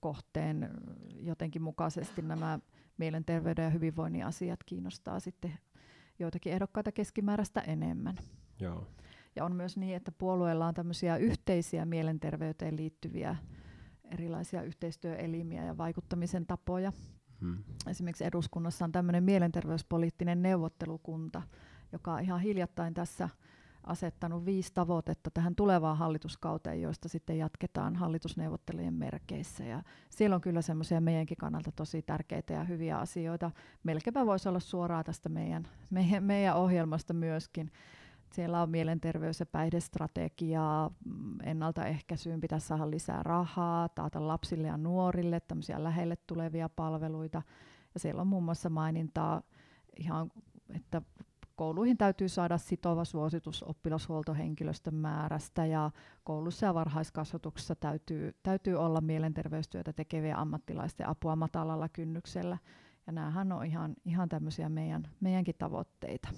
kohteen 0.00 0.70
jotenkin 1.20 1.62
mukaisesti 1.62 2.22
nämä 2.22 2.58
mielenterveyden 2.98 3.64
ja 3.64 3.70
hyvinvoinnin 3.70 4.26
asiat 4.26 4.64
kiinnostaa 4.64 5.20
sitten 5.20 5.58
joitakin 6.18 6.52
ehdokkaita 6.52 6.92
keskimääräistä 6.92 7.60
enemmän. 7.60 8.16
Joo. 8.60 8.86
Ja 9.36 9.44
on 9.44 9.56
myös 9.56 9.76
niin, 9.76 9.96
että 9.96 10.12
puolueella 10.12 10.66
on 10.66 10.74
tämmöisiä 10.74 11.16
yhteisiä 11.16 11.84
mielenterveyteen 11.84 12.76
liittyviä 12.76 13.36
erilaisia 14.04 14.62
yhteistyöelimiä 14.62 15.64
ja 15.64 15.78
vaikuttamisen 15.78 16.46
tapoja. 16.46 16.92
Hmm. 17.42 17.56
Esimerkiksi 17.86 18.24
eduskunnassa 18.24 18.84
on 18.84 18.92
tämmöinen 18.92 19.24
mielenterveyspoliittinen 19.24 20.42
neuvottelukunta, 20.42 21.42
joka 21.92 22.12
on 22.12 22.20
ihan 22.20 22.40
hiljattain 22.40 22.94
tässä 22.94 23.28
asettanut 23.84 24.44
viisi 24.44 24.70
tavoitetta 24.74 25.30
tähän 25.30 25.54
tulevaan 25.54 25.96
hallituskauteen, 25.96 26.82
joista 26.82 27.08
sitten 27.08 27.38
jatketaan 27.38 27.96
hallitusneuvottelujen 27.96 28.94
merkeissä. 28.94 29.64
Ja 29.64 29.82
siellä 30.10 30.36
on 30.36 30.40
kyllä 30.40 30.62
semmoisia 30.62 31.00
meidänkin 31.00 31.36
kannalta 31.36 31.72
tosi 31.72 32.02
tärkeitä 32.02 32.52
ja 32.52 32.64
hyviä 32.64 32.98
asioita. 32.98 33.50
Melkeinpä 33.82 34.26
voisi 34.26 34.48
olla 34.48 34.60
suoraan 34.60 35.04
tästä 35.04 35.28
meidän, 35.28 35.68
meidän, 35.90 36.24
meidän 36.24 36.56
ohjelmasta 36.56 37.14
myöskin. 37.14 37.70
Siellä 38.32 38.62
on 38.62 38.70
mielenterveys- 38.70 39.40
ja 39.40 39.46
päihdestrategiaa, 39.46 40.90
mm, 41.04 41.40
ennaltaehkäisyyn 41.42 42.40
pitäisi 42.40 42.66
saada 42.66 42.90
lisää 42.90 43.22
rahaa, 43.22 43.88
taata 43.88 44.28
lapsille 44.28 44.66
ja 44.66 44.76
nuorille 44.76 45.40
tämmöisiä 45.40 45.84
lähelle 45.84 46.16
tulevia 46.16 46.68
palveluita. 46.68 47.42
Ja 47.94 48.00
siellä 48.00 48.20
on 48.20 48.26
muun 48.26 48.42
muassa 48.42 48.70
mainintaa 48.70 49.42
ihan, 49.98 50.30
että 50.74 51.02
kouluihin 51.56 51.98
täytyy 51.98 52.28
saada 52.28 52.58
sitova 52.58 53.04
suositus 53.04 53.62
oppilashuoltohenkilöstön 53.62 54.94
määrästä 54.94 55.66
ja 55.66 55.90
koulussa 56.24 56.66
ja 56.66 56.74
varhaiskasvatuksessa 56.74 57.74
täytyy, 57.74 58.34
täytyy 58.42 58.74
olla 58.74 59.00
mielenterveystyötä 59.00 59.92
tekeviä 59.92 60.36
ammattilaisten 60.36 61.08
apua 61.08 61.36
matalalla 61.36 61.88
kynnyksellä. 61.88 62.58
Ja 63.06 63.12
näähän 63.12 63.52
on 63.52 63.66
ihan, 63.66 63.94
ihan 64.04 64.28
tämmöisiä 64.28 64.68
meidän, 64.68 65.02
meidänkin 65.20 65.54
tavoitteita. 65.58 66.28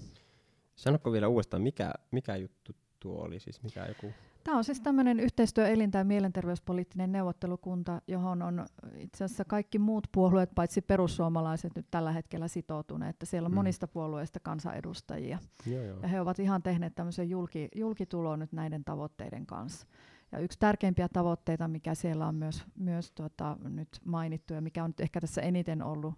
Sanoppa 0.76 1.12
vielä 1.12 1.28
uudestaan, 1.28 1.62
mikä, 1.62 1.92
mikä 2.10 2.36
juttu 2.36 2.72
tuo 3.00 3.22
oli, 3.22 3.40
siis 3.40 3.62
mikä 3.62 3.86
joku... 3.86 4.12
Tämä 4.44 4.56
on 4.56 4.64
siis 4.64 4.80
tämmöinen 4.80 5.20
yhteistyöelin 5.20 5.90
tai 5.90 6.04
mielenterveyspoliittinen 6.04 7.12
neuvottelukunta, 7.12 8.02
johon 8.08 8.42
on 8.42 8.66
itse 8.96 9.24
asiassa 9.24 9.44
kaikki 9.44 9.78
muut 9.78 10.06
puolueet, 10.12 10.50
paitsi 10.54 10.80
perussuomalaiset, 10.80 11.72
nyt 11.76 11.86
tällä 11.90 12.12
hetkellä 12.12 12.48
sitoutuneet. 12.48 13.10
Että 13.10 13.26
siellä 13.26 13.46
on 13.46 13.52
Mm. 13.52 13.54
monista 13.54 13.88
puolueista 13.88 14.40
kansanedustajia. 14.40 15.38
Joo, 15.66 15.82
joo. 15.82 15.98
Ja 16.02 16.08
he 16.08 16.20
ovat 16.20 16.38
ihan 16.38 16.62
tehneet 16.62 16.94
tämmöisen 16.94 17.30
julki, 17.30 17.68
julkitulon 17.74 18.38
nyt 18.38 18.52
näiden 18.52 18.84
tavoitteiden 18.84 19.46
kanssa. 19.46 19.86
Ja 20.32 20.38
yksi 20.38 20.58
tärkeimpiä 20.58 21.08
tavoitteita, 21.08 21.68
mikä 21.68 21.94
siellä 21.94 22.26
on 22.26 22.34
myös, 22.34 22.64
myös 22.78 23.12
tuota, 23.12 23.56
nyt 23.68 23.88
mainittu 24.04 24.54
ja 24.54 24.60
mikä 24.60 24.84
on 24.84 24.90
nyt 24.90 25.00
ehkä 25.00 25.20
tässä 25.20 25.42
eniten 25.42 25.82
ollut, 25.82 26.14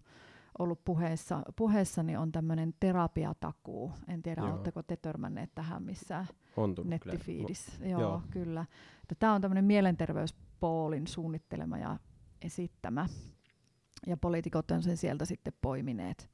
ollut 0.59 0.85
puheessa, 0.85 1.43
puheessa, 1.57 2.03
niin 2.03 2.19
on 2.19 2.33
tämmöinen 2.33 2.75
terapiatakuu. 2.81 3.93
En 4.09 4.23
tiedä, 4.23 4.43
Joo. 4.43 4.51
oletteko 4.51 4.83
te 4.83 4.97
törmänneet 4.97 5.51
tähän 5.55 5.83
missään 5.83 6.27
On 6.57 6.75
tullut 6.75 7.01
kyllä. 7.01 7.13
nettifiidissä. 7.13 7.73
Joo, 7.81 8.01
joo. 8.01 8.01
Joo, 8.01 8.23
kyllä. 8.31 8.67
Tämä 9.19 9.35
on 9.35 9.41
tämmöinen 9.41 9.65
mielenterveyspoolin 9.65 11.07
suunnittelema 11.07 11.79
ja 11.79 11.99
esittämä. 12.43 13.07
Ja 14.07 14.17
poliitikot 14.17 14.71
on 14.71 14.83
sen 14.83 14.97
sieltä 14.97 15.25
sitten 15.25 15.53
poimineet. 15.61 16.31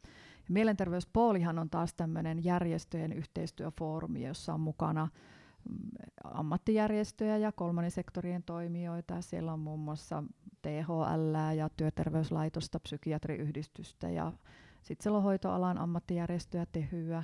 Mielenterveyspoolihan 0.49 1.59
on 1.59 1.71
taas 1.71 1.95
tämmöinen 1.95 2.45
järjestöjen 2.45 3.13
yhteistyöfoorumi, 3.13 4.27
jossa 4.27 4.55
on 4.55 4.61
mukana 4.61 5.09
ammattijärjestöjä 6.25 7.37
ja 7.37 7.53
kolmannen 7.53 7.91
sektorien 7.91 8.43
toimijoita. 8.43 9.21
Siellä 9.21 9.53
on 9.53 9.61
muun 9.61 9.81
muassa 9.81 10.25
THL 10.63 11.55
ja 11.57 11.69
työterveyslaitosta, 11.77 12.81
psykiatriyhdistystä 12.81 14.11
ja 14.11 14.33
sitten 14.83 15.03
siellä 15.03 15.17
on 15.17 15.23
hoitoalan 15.23 15.79
ammattijärjestöjä, 15.79 16.67
Tehyä, 16.73 17.23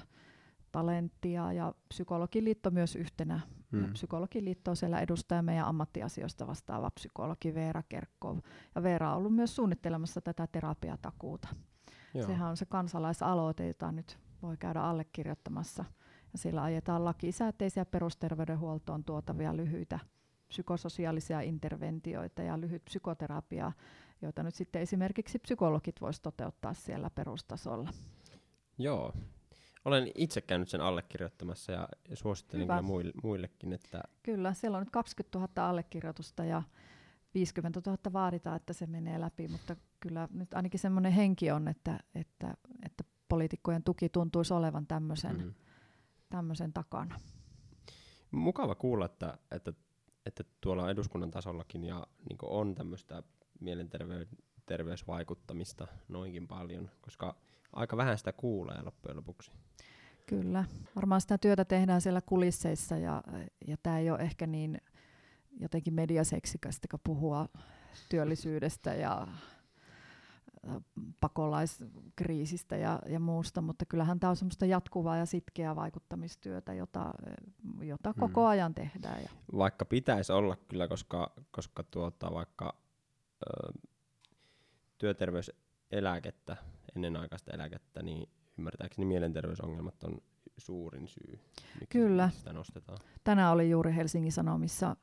Talenttia 0.72 1.52
ja 1.52 1.74
Psykologiliitto 1.88 2.70
myös 2.70 2.96
yhtenä. 2.96 3.40
Mm. 3.70 3.78
Mm. 3.80 3.92
Psykologiliitto 3.92 4.70
on 4.70 4.76
siellä 4.76 5.00
edustaa 5.00 5.42
meidän 5.42 5.66
ammattiasioista 5.66 6.46
vastaava 6.46 6.90
psykologi 6.90 7.54
Veera 7.54 7.82
Kerkkov. 7.88 8.38
Ja 8.74 8.82
Veera 8.82 9.10
on 9.10 9.16
ollut 9.16 9.34
myös 9.34 9.56
suunnittelemassa 9.56 10.20
tätä 10.20 10.46
terapiatakuuta. 10.46 11.48
Joo. 12.14 12.26
Sehän 12.26 12.50
on 12.50 12.56
se 12.56 12.66
kansalaisaloite, 12.66 13.66
jota 13.66 13.92
nyt 13.92 14.18
voi 14.42 14.56
käydä 14.56 14.80
allekirjoittamassa. 14.80 15.84
Ja 16.32 16.38
sillä 16.38 16.62
ajetaan 16.62 17.04
lakisääteisiä 17.04 17.84
perusterveydenhuoltoon 17.84 19.04
tuotavia 19.04 19.56
lyhyitä 19.56 19.98
psykososiaalisia 20.48 21.40
interventioita 21.40 22.42
ja 22.42 22.60
lyhyt 22.60 22.84
psykoterapiaa, 22.84 23.72
joita 24.22 24.42
nyt 24.42 24.54
sitten 24.54 24.82
esimerkiksi 24.82 25.38
psykologit 25.38 26.00
voisivat 26.00 26.22
toteuttaa 26.22 26.74
siellä 26.74 27.10
perustasolla. 27.10 27.90
Joo. 28.78 29.12
Olen 29.84 30.10
itse 30.14 30.40
käynyt 30.40 30.68
sen 30.68 30.80
allekirjoittamassa 30.80 31.72
ja 31.72 31.88
suosittelen 32.14 32.64
Hyvä. 32.64 32.74
kyllä 32.74 32.82
muille, 32.82 33.12
muillekin, 33.22 33.72
että 33.72 34.02
Kyllä, 34.22 34.54
siellä 34.54 34.76
on 34.76 34.82
nyt 34.82 34.90
20 34.90 35.38
000 35.38 35.68
allekirjoitusta 35.68 36.44
ja 36.44 36.62
50 37.34 37.80
000 37.86 37.98
vaaditaan, 38.12 38.56
että 38.56 38.72
se 38.72 38.86
menee 38.86 39.20
läpi, 39.20 39.48
mutta 39.48 39.76
kyllä 40.00 40.28
nyt 40.32 40.54
ainakin 40.54 40.80
semmoinen 40.80 41.12
henki 41.12 41.50
on, 41.50 41.68
että, 41.68 42.00
että, 42.14 42.54
että 42.86 43.04
poliitikkojen 43.28 43.82
tuki 43.82 44.08
tuntuisi 44.08 44.54
olevan 44.54 44.86
tämmöisen, 44.86 45.36
mm. 45.36 45.42
mm, 45.42 45.54
tämmöisen 46.30 46.72
takana. 46.72 47.20
mukava 48.30 48.74
kuulla, 48.74 49.04
että, 49.04 49.38
että, 49.50 49.72
että 50.26 50.44
tuolla 50.60 50.90
eduskunnan 50.90 51.30
tasollakin 51.30 51.84
ja 51.84 52.06
niin 52.28 52.38
on 52.42 52.74
tämmöistä 52.74 53.22
mielenterveysvaikuttamista 53.60 55.86
noinkin 56.08 56.48
paljon, 56.48 56.90
koska 57.00 57.36
aika 57.72 57.96
vähän 57.96 58.18
sitä 58.18 58.32
kuulee 58.32 58.82
loppujen 58.82 59.16
lopuksi. 59.16 59.52
Kyllä, 60.26 60.64
varmaan 60.96 61.20
sitä 61.20 61.38
työtä 61.38 61.64
tehdään 61.64 62.00
siellä 62.00 62.20
kulisseissa 62.20 62.96
ja, 62.96 63.22
ja 63.66 63.76
tämä 63.82 63.98
ei 63.98 64.10
ole 64.10 64.18
ehkä 64.18 64.46
niin 64.46 64.80
jotenkin 65.60 65.94
mediaseksikästä 65.94 66.88
puhua 67.04 67.48
työllisyydestä 68.08 68.94
ja 68.94 69.26
pakolaiskriisistä 71.20 72.76
ja, 72.76 72.98
ja 73.06 73.20
muusta, 73.20 73.60
mutta 73.60 73.84
kyllähän 73.86 74.20
tämä 74.20 74.30
on 74.30 74.36
semmoista 74.36 74.66
jatkuvaa 74.66 75.16
ja 75.16 75.26
sitkeää 75.26 75.76
vaikuttamistyötä, 75.76 76.72
jota, 76.74 77.14
jota 77.80 78.12
Hmm. 78.12 78.20
koko 78.20 78.46
ajan 78.46 78.74
tehdään. 78.74 79.22
Ja, 79.22 79.28
Vaikka 79.56 79.84
pitäisi 79.84 80.32
olla 80.32 80.56
kyllä, 80.68 80.88
koska, 80.88 81.32
koska 81.50 81.82
tuota, 81.82 82.30
vaikka 82.34 82.74
ö, 83.42 83.72
työterveyseläkettä, 84.98 86.56
ennenaikaista 86.96 87.50
eläkettä, 87.54 88.02
niin 88.02 88.28
ymmärtääkseni 88.58 89.04
mielenterveysongelmat 89.06 90.02
on 90.04 90.20
suurin 90.58 91.08
syy, 91.08 91.40
miksi 91.80 91.98
Kyllä. 91.98 92.30
sitä 92.30 92.52
nostetaan. 92.52 92.98
tänään 93.24 93.52
oli 93.52 93.70
juuri 93.70 93.94
Helsingin 93.94 94.32
Sanomissa 94.32 94.96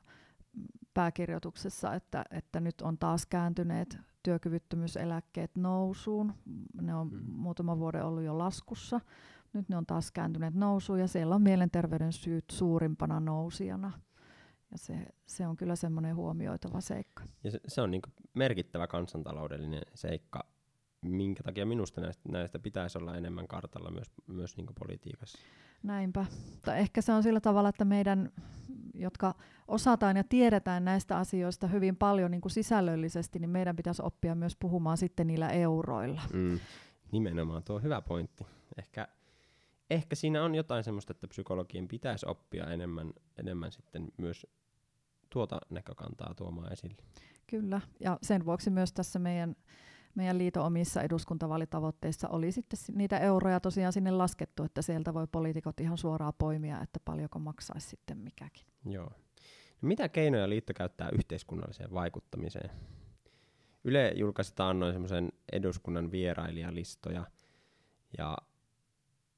pääkirjoituksessa, 0.94 1.94
että, 1.94 2.26
että 2.32 2.60
nyt 2.60 2.82
on 2.82 2.98
taas 2.98 3.26
kääntyneet 3.26 3.98
työkyvyttömyyseläkkeet 4.26 5.52
nousuun. 5.58 6.34
Ne 6.82 6.96
on 6.96 7.08
Mm. 7.14 7.32
muutaman 7.32 7.80
vuoden 7.80 8.06
ollut 8.06 8.24
jo 8.24 8.38
laskussa. 8.38 9.02
Nyt 9.54 9.70
ne 9.70 9.78
on 9.78 9.86
taas 9.86 10.12
kääntyneet 10.12 10.54
nousuun 10.54 11.00
ja 11.00 11.08
siellä 11.08 11.36
on 11.36 11.42
mielenterveyden 11.42 12.14
syyt 12.14 12.46
suurimpana 12.52 13.20
nousijana. 13.20 13.92
Ja 14.72 14.78
se, 14.78 15.06
se 15.26 15.48
on 15.48 15.56
kyllä 15.58 15.76
semmoinen 15.76 16.16
huomioitava 16.16 16.82
seikka. 16.82 17.24
Ja 17.44 17.52
se, 17.52 17.60
se 17.68 17.82
on 17.82 17.92
niin 17.92 18.02
merkittävä 18.34 18.88
kansantaloudellinen 18.88 19.82
seikka, 19.94 20.46
minkä 21.02 21.44
takia 21.44 21.66
minusta 21.66 22.02
näistä, 22.02 22.30
näistä 22.32 22.60
pitäisi 22.60 22.98
olla 22.98 23.16
enemmän 23.18 23.48
kartalla 23.48 23.92
myös, 23.92 24.12
myös 24.28 24.58
niin 24.58 24.68
politiikassa. 24.80 25.38
Näinpä. 25.84 26.26
Tai 26.62 26.80
ehkä 26.80 27.02
se 27.02 27.14
on 27.14 27.24
sillä 27.24 27.40
tavalla, 27.40 27.70
että 27.70 27.86
meidän 27.86 28.32
jotka 29.00 29.36
osataan 29.68 30.18
ja 30.18 30.24
tiedetään 30.24 30.86
näistä 30.86 31.18
asioista 31.18 31.68
hyvin 31.68 31.96
paljon 31.96 32.32
niin 32.32 32.42
kuin 32.42 32.52
sisällöllisesti, 32.52 33.40
niin 33.40 33.50
meidän 33.50 33.76
pitäisi 33.76 34.02
oppia 34.06 34.36
myös 34.36 34.56
puhumaan 34.56 34.98
sitten 34.98 35.28
niillä 35.28 35.50
euroilla. 35.50 36.22
Mm. 36.34 36.60
Nimenomaan, 37.12 37.64
tuo 37.64 37.76
on 37.76 37.84
hyvä 37.84 38.02
pointti. 38.02 38.46
Ehkä, 38.78 39.08
ehkä 39.90 40.16
siinä 40.16 40.44
on 40.44 40.56
jotain 40.56 40.84
semmoista, 40.84 41.12
että 41.12 41.28
psykologien 41.28 41.88
pitäisi 41.88 42.26
oppia 42.30 42.66
enemmän, 42.66 43.14
enemmän 43.38 43.72
sitten 43.72 44.08
myös 44.18 44.48
tuota 45.30 45.60
näkökantaa 45.70 46.34
tuomaan 46.34 46.74
esille. 46.74 46.98
Kyllä, 47.48 47.82
ja 48.00 48.18
sen 48.22 48.46
vuoksi 48.46 48.70
myös 48.70 48.94
tässä 48.94 49.20
meidän, 49.20 49.56
meidän 50.16 50.38
liiton 50.38 50.66
omissa 50.66 51.02
eduskuntavalitavoitteissa 51.02 52.30
oli 52.30 52.52
sitten 52.52 52.80
niitä 52.96 53.20
euroja 53.20 53.60
tosiaan 53.60 53.94
sinne 53.94 54.12
laskettu, 54.12 54.64
että 54.64 54.82
sieltä 54.82 55.14
voi 55.14 55.28
poliitikot 55.32 55.80
ihan 55.80 55.98
suoraan 55.98 56.34
poimia, 56.38 56.82
että 56.82 57.00
paljonko 57.06 57.40
maksaisi 57.40 57.90
sitten 57.90 58.18
mikäkin. 58.18 58.66
Joo. 58.86 59.12
No 59.82 59.88
mitä 59.88 60.10
keinoja 60.10 60.50
liitto 60.50 60.74
käyttää 60.74 61.10
yhteiskunnalliseen 61.10 61.94
vaikuttamiseen? 61.94 62.70
Yle 63.84 64.14
julkaisi 64.16 64.54
taannoin 64.56 64.94
semmoisen 64.94 65.32
eduskunnan 65.52 66.12
vierailijalistoja, 66.12 67.26
ja, 68.18 68.38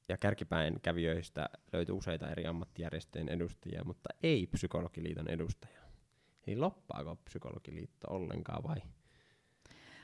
ja 0.10 0.18
kärkipäin 0.18 0.82
kävijöistä 0.82 1.50
löytyi 1.74 1.96
useita 1.96 2.30
eri 2.30 2.46
ammattijärjestöjen 2.48 3.30
edustajia, 3.30 3.84
mutta 3.84 4.10
ei 4.24 4.48
Psykologiliiton 4.48 5.30
edustajaa. 5.30 5.86
Eli 6.48 6.56
loppaako 6.56 7.16
Psykologiliitto 7.16 8.08
ollenkaan 8.10 8.64
vai? 8.64 8.78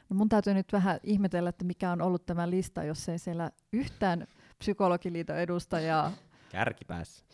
No 0.10 0.16
mun 0.16 0.30
täytyy 0.30 0.54
nyt 0.54 0.74
vähän 0.74 1.00
ihmetellä, 1.04 1.50
että 1.50 1.66
mikä 1.66 1.92
on 1.92 2.02
ollut 2.02 2.26
tämä 2.26 2.50
lista, 2.50 2.84
jos 2.84 3.10
ei 3.10 3.20
siellä 3.20 3.52
yhtään 3.74 4.28
Psykologiliiton 4.60 5.38
edustajaa 5.38 6.12
Kärkipäässä. 6.50 7.26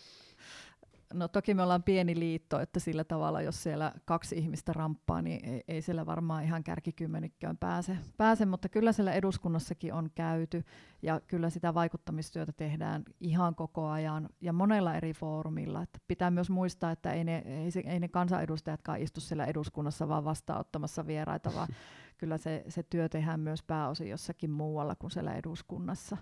No 1.14 1.28
toki 1.28 1.54
me 1.54 1.64
ollaan 1.64 1.84
pieni 1.84 2.20
liitto, 2.20 2.60
että 2.60 2.80
sillä 2.80 3.04
tavalla, 3.04 3.42
jos 3.42 3.64
siellä 3.64 3.92
kaksi 4.06 4.38
ihmistä 4.38 4.74
ramppaa, 4.74 5.22
niin 5.22 5.46
ei, 5.46 5.64
ei 5.68 5.82
siellä 5.82 6.06
varmaan 6.06 6.44
ihan 6.44 6.64
kärkikymmenikköön 6.64 7.58
pääse, 7.58 7.98
pääse, 8.18 8.46
mutta 8.46 8.70
kyllä 8.70 8.92
siellä 8.92 9.14
eduskunnassakin 9.14 9.94
on 9.94 10.10
käyty 10.16 10.64
ja 11.02 11.22
kyllä 11.28 11.50
sitä 11.50 11.74
vaikuttamistyötä 11.74 12.52
tehdään 12.52 13.04
ihan 13.20 13.56
koko 13.56 13.88
ajan 13.88 14.30
ja 14.42 14.54
monella 14.54 14.96
eri 14.96 15.14
foorumilla. 15.14 15.82
Että 15.82 16.00
pitää 16.08 16.32
myös 16.32 16.50
muistaa, 16.50 16.92
että 16.92 17.14
ei 17.14 17.24
ne, 17.24 17.38
ei, 17.46 17.72
se, 17.72 17.84
ei 17.86 18.00
ne 18.00 18.08
kansanedustajatkaan 18.08 19.02
istu 19.02 19.22
siellä 19.22 19.46
eduskunnassa 19.46 20.08
vaan 20.08 20.26
vastaanottamassa 20.26 21.08
vieraita, 21.08 21.52
vaan 21.56 21.68
kyllä 22.18 22.38
se, 22.38 22.64
se 22.68 22.84
työ 22.84 23.10
tehdään 23.10 23.40
myös 23.40 23.64
pääosin 23.64 24.10
jossakin 24.10 24.52
muualla 24.52 24.96
kuin 24.96 25.12
siellä 25.12 25.34
eduskunnassa 25.34 26.18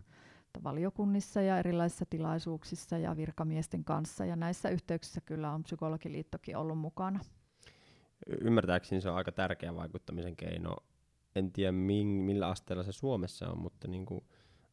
valiokunnissa 0.64 1.42
ja 1.42 1.60
erilaisissa 1.60 2.06
tilaisuuksissa 2.10 2.98
ja 2.98 3.18
virkamiesten 3.18 3.84
kanssa. 3.84 4.26
Ja 4.26 4.36
näissä 4.36 4.70
yhteyksissä 4.70 5.22
kyllä 5.22 5.52
on 5.52 5.64
psykologiliittokin 5.64 6.58
ollut 6.58 6.80
mukana. 6.80 7.20
Ymmärtääkseni 8.42 9.02
se 9.02 9.10
on 9.10 9.16
aika 9.16 9.32
tärkeä 9.32 9.76
vaikuttamisen 9.76 10.36
keino. 10.36 10.76
En 11.36 11.52
tiedä 11.52 11.72
millä 11.72 12.48
asteella 12.48 12.84
se 12.84 12.92
Suomessa 12.92 13.50
on, 13.50 13.60
mutta 13.60 13.88
niin 13.88 14.06
kuin, 14.06 14.22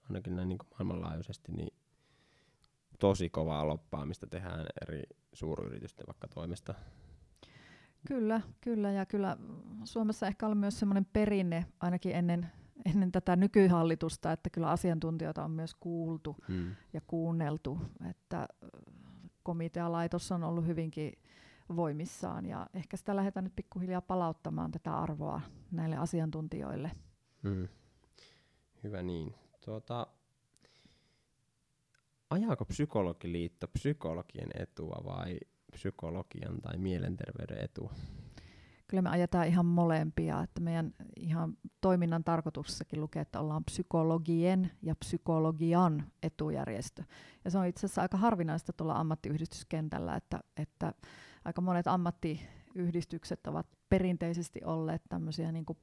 ainakin 0.08 0.36
näin 0.36 0.48
niin 0.48 0.58
kuin 0.58 0.68
maailmanlaajuisesti 0.70 1.52
niin 1.52 1.74
tosi 2.98 3.30
kovaa 3.30 3.68
loppaamista 3.68 4.26
tehdään 4.26 4.66
eri 4.82 5.02
suuryritysten 5.32 6.06
vaikka 6.06 6.28
toimesta. 6.28 6.74
Kyllä, 8.06 8.40
kyllä. 8.60 8.90
Ja 8.90 9.06
kyllä 9.06 9.36
Suomessa 9.84 10.26
ehkä 10.26 10.46
on 10.46 10.56
myös 10.56 10.80
semmoinen 10.80 11.06
perinne, 11.12 11.66
ainakin 11.80 12.12
ennen 12.16 12.50
ennen 12.84 13.12
tätä 13.12 13.36
nykyhallitusta, 13.36 14.32
että 14.32 14.50
kyllä 14.50 14.70
asiantuntijoita 14.70 15.44
on 15.44 15.50
myös 15.50 15.74
kuultu 15.74 16.36
hmm. 16.48 16.74
ja 16.92 17.00
kuunneltu, 17.06 17.78
että 18.10 18.48
komitealaitos 19.42 20.32
on 20.32 20.44
ollut 20.44 20.66
hyvinkin 20.66 21.12
voimissaan 21.76 22.46
ja 22.46 22.66
ehkä 22.74 22.96
sitä 22.96 23.16
lähdetään 23.16 23.44
nyt 23.44 23.56
pikkuhiljaa 23.56 24.00
palauttamaan 24.00 24.70
tätä 24.70 24.98
arvoa 24.98 25.40
näille 25.70 25.96
asiantuntijoille. 25.96 26.90
Hmm. 27.42 27.68
Hyvä 28.84 29.02
niin. 29.02 29.34
Tuota, 29.64 30.06
ajaako 32.30 32.64
psykologiliitto 32.64 33.68
psykologien 33.68 34.50
etua 34.54 35.02
vai 35.04 35.38
psykologian 35.72 36.60
tai 36.60 36.78
mielenterveyden 36.78 37.64
etua? 37.64 37.94
Kyllä 38.86 39.02
me 39.02 39.10
ajetaan 39.10 39.46
ihan 39.46 39.66
molempia, 39.66 40.42
että 40.42 40.60
meidän 40.60 40.94
ihan 41.16 41.56
toiminnan 41.80 42.24
tarkoituksessakin 42.24 43.00
lukee, 43.00 43.22
että 43.22 43.40
ollaan 43.40 43.64
psykologien 43.64 44.70
ja 44.82 44.94
psykologian 44.94 46.04
etujärjestö. 46.22 47.04
Ja 47.44 47.50
se 47.50 47.58
on 47.58 47.66
itse 47.66 47.86
asiassa 47.86 48.02
aika 48.02 48.16
harvinaista 48.16 48.72
tuolla 48.72 48.94
ammattiyhdistyskentällä, 48.94 50.16
että, 50.16 50.40
että 50.56 50.92
aika 51.44 51.60
monet 51.60 51.86
ammattiyhdistykset 51.86 53.46
ovat 53.46 53.66
perinteisesti 53.88 54.60
olleet 54.64 55.02
tämmöisiä 55.08 55.52
niin 55.52 55.66
kuin 55.66 55.78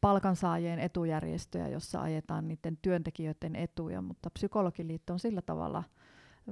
palkansaajien 0.00 0.78
etujärjestöjä, 0.78 1.68
jossa 1.68 2.02
ajetaan 2.02 2.48
niiden 2.48 2.78
työntekijöiden 2.82 3.56
etuja, 3.56 4.02
mutta 4.02 4.30
psykologiliitto 4.30 5.12
on 5.12 5.18
sillä 5.18 5.42
tavalla 5.42 5.84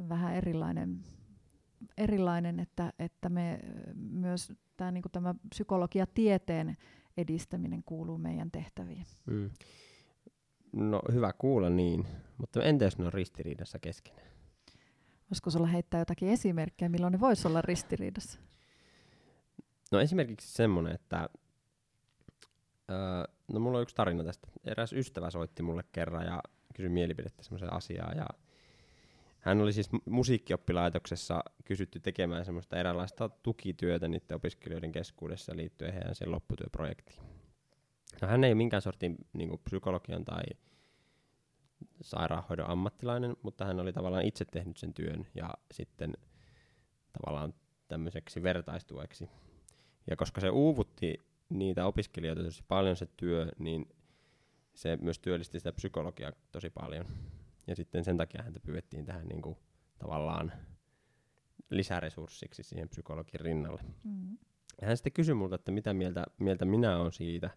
vähän 0.08 0.34
erilainen 0.34 1.00
erilainen, 1.96 2.60
että, 2.60 2.92
että 2.98 3.28
me 3.28 3.60
myös 3.94 4.52
tämä, 4.76 4.90
niin 4.90 5.02
kuin 5.02 5.12
tämä 5.12 5.34
psykologiatieteen 5.50 6.76
edistäminen 7.16 7.82
kuuluu 7.86 8.18
meidän 8.18 8.50
tehtäviin. 8.50 9.06
Mm. 9.26 9.50
No 10.72 11.02
hyvä 11.12 11.32
kuulla 11.32 11.70
niin, 11.70 12.06
mutta 12.38 12.62
entä 12.62 12.84
jos 12.84 12.98
ne 12.98 13.06
on 13.06 13.12
ristiriidassa 13.12 13.78
keskenään? 13.78 14.32
Voisiko 15.30 15.50
sulla 15.50 15.66
heittää 15.66 16.00
jotakin 16.00 16.28
esimerkkejä, 16.28 16.88
milloin 16.88 17.12
ne 17.12 17.20
voisi 17.20 17.48
olla 17.48 17.62
ristiriidassa? 17.62 18.40
No 19.92 20.00
esimerkiksi 20.00 20.52
semmoinen, 20.52 20.94
että 20.94 21.28
öö, 22.90 23.24
no 23.52 23.60
mulla 23.60 23.78
on 23.78 23.82
yksi 23.82 23.94
tarina 23.94 24.24
tästä. 24.24 24.48
Eräs 24.64 24.92
ystävä 24.92 25.30
soitti 25.30 25.62
mulle 25.62 25.84
kerran 25.92 26.26
ja 26.26 26.42
kysyi 26.74 26.88
mielipidettä 26.88 27.42
semmoiseen 27.42 27.72
asiaan 27.72 28.16
ja 28.16 28.26
hän 29.42 29.60
oli 29.60 29.72
siis 29.72 29.90
musiikkioppilaitoksessa 30.06 31.44
kysytty 31.64 32.00
tekemään 32.00 32.44
semmoista 32.44 32.76
eräänlaista 32.76 33.28
tukityötä 33.28 34.08
niiden 34.08 34.36
opiskelijoiden 34.36 34.92
keskuudessa 34.92 35.56
liittyen 35.56 35.92
heidän 35.92 36.14
sen 36.14 36.30
lopputyöprojektiin. 36.30 37.22
No, 38.22 38.28
hän 38.28 38.44
ei 38.44 38.48
ole 38.48 38.54
minkään 38.54 38.82
sortin 38.82 39.16
niin 39.32 39.58
psykologian 39.64 40.24
tai 40.24 40.42
sairaanhoidon 42.00 42.70
ammattilainen, 42.70 43.36
mutta 43.42 43.64
hän 43.64 43.80
oli 43.80 43.92
tavallaan 43.92 44.24
itse 44.24 44.44
tehnyt 44.44 44.76
sen 44.76 44.94
työn 44.94 45.26
ja 45.34 45.50
sitten 45.72 46.12
tavallaan 47.12 47.54
tämmöiseksi 47.88 48.42
vertaistueksi. 48.42 49.28
Ja 50.10 50.16
koska 50.16 50.40
se 50.40 50.50
uuvutti 50.50 51.18
niitä 51.48 51.86
opiskelijoita 51.86 52.42
tosi 52.42 52.62
paljon 52.68 52.96
se 52.96 53.06
työ, 53.16 53.46
niin 53.58 53.88
se 54.74 54.98
myös 55.00 55.18
työllisti 55.18 55.60
sitä 55.60 55.72
psykologiaa 55.72 56.32
tosi 56.52 56.70
paljon. 56.70 57.06
Ja 57.66 57.76
sitten 57.76 58.04
sen 58.04 58.16
takia 58.16 58.42
häntä 58.42 58.60
pyydettiin 58.60 59.04
tähän 59.04 59.26
niin 59.26 59.42
kuin, 59.42 59.56
tavallaan 59.98 60.52
lisäresurssiksi 61.70 62.62
siihen 62.62 62.88
psykologin 62.88 63.40
rinnalle. 63.40 63.82
Mm. 64.04 64.38
Ja 64.80 64.86
hän 64.86 64.96
sitten 64.96 65.12
kysyi 65.12 65.34
multa, 65.34 65.54
että 65.54 65.72
mitä 65.72 65.94
mieltä, 65.94 66.24
mieltä 66.38 66.64
minä 66.64 66.98
olen 66.98 67.12
siitä, 67.12 67.50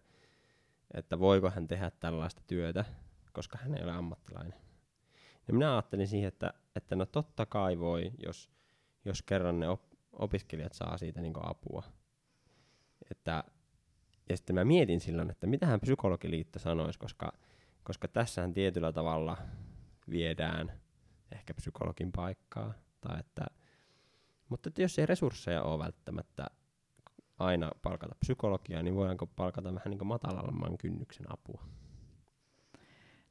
että 0.94 1.18
voiko 1.18 1.50
hän 1.50 1.68
tehdä 1.68 1.90
tällaista 1.90 2.42
työtä, 2.46 2.84
koska 3.32 3.58
hän 3.58 3.74
ei 3.74 3.84
ole 3.84 3.92
ammattilainen. 3.92 4.58
Ja 5.48 5.54
minä 5.54 5.72
ajattelin 5.72 6.08
siihen, 6.08 6.28
että, 6.28 6.52
että 6.76 6.96
no 6.96 7.06
totta 7.06 7.46
kai 7.46 7.78
voi, 7.78 8.12
jos, 8.26 8.50
jos 9.04 9.22
kerran 9.22 9.60
ne 9.60 9.68
op, 9.68 9.82
opiskelijat 10.12 10.72
saa 10.72 10.98
siitä 10.98 11.20
niin 11.20 11.32
apua. 11.42 11.82
Että, 13.10 13.44
ja 14.28 14.36
sitten 14.36 14.54
mä 14.54 14.64
mietin 14.64 15.00
silloin, 15.00 15.30
että 15.30 15.46
mitä 15.46 15.66
hän 15.66 15.80
psykologiliitto 15.80 16.58
sanoisi, 16.58 16.98
koska, 16.98 17.32
koska 17.82 18.08
tässähän 18.08 18.52
tietyllä 18.52 18.92
tavalla 18.92 19.36
viedään 20.10 20.72
ehkä 21.32 21.54
psykologin 21.54 22.12
paikkaa. 22.12 22.74
Tai 23.00 23.20
että, 23.20 23.46
mutta 24.48 24.68
että 24.68 24.82
jos 24.82 24.98
ei 24.98 25.06
resursseja 25.06 25.62
ole 25.62 25.84
välttämättä 25.84 26.46
aina 27.38 27.70
palkata 27.82 28.14
psykologiaa, 28.20 28.82
niin 28.82 28.94
voidaanko 28.94 29.26
palkata 29.26 29.74
vähän 29.74 29.90
niin 29.90 30.06
matalamman 30.06 30.78
kynnyksen 30.78 31.26
apua? 31.32 31.62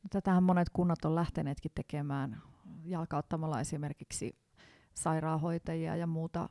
No, 0.04 0.08
tätähän 0.10 0.44
monet 0.44 0.70
kunnat 0.70 1.06
on 1.06 1.16
lähteneetkin 1.16 1.72
tekemään 1.76 2.42
jalkauttamalla 2.84 3.60
esimerkiksi 3.60 4.36
sairaanhoitajia 4.94 5.96
ja 5.96 6.08
muuta, 6.08 6.50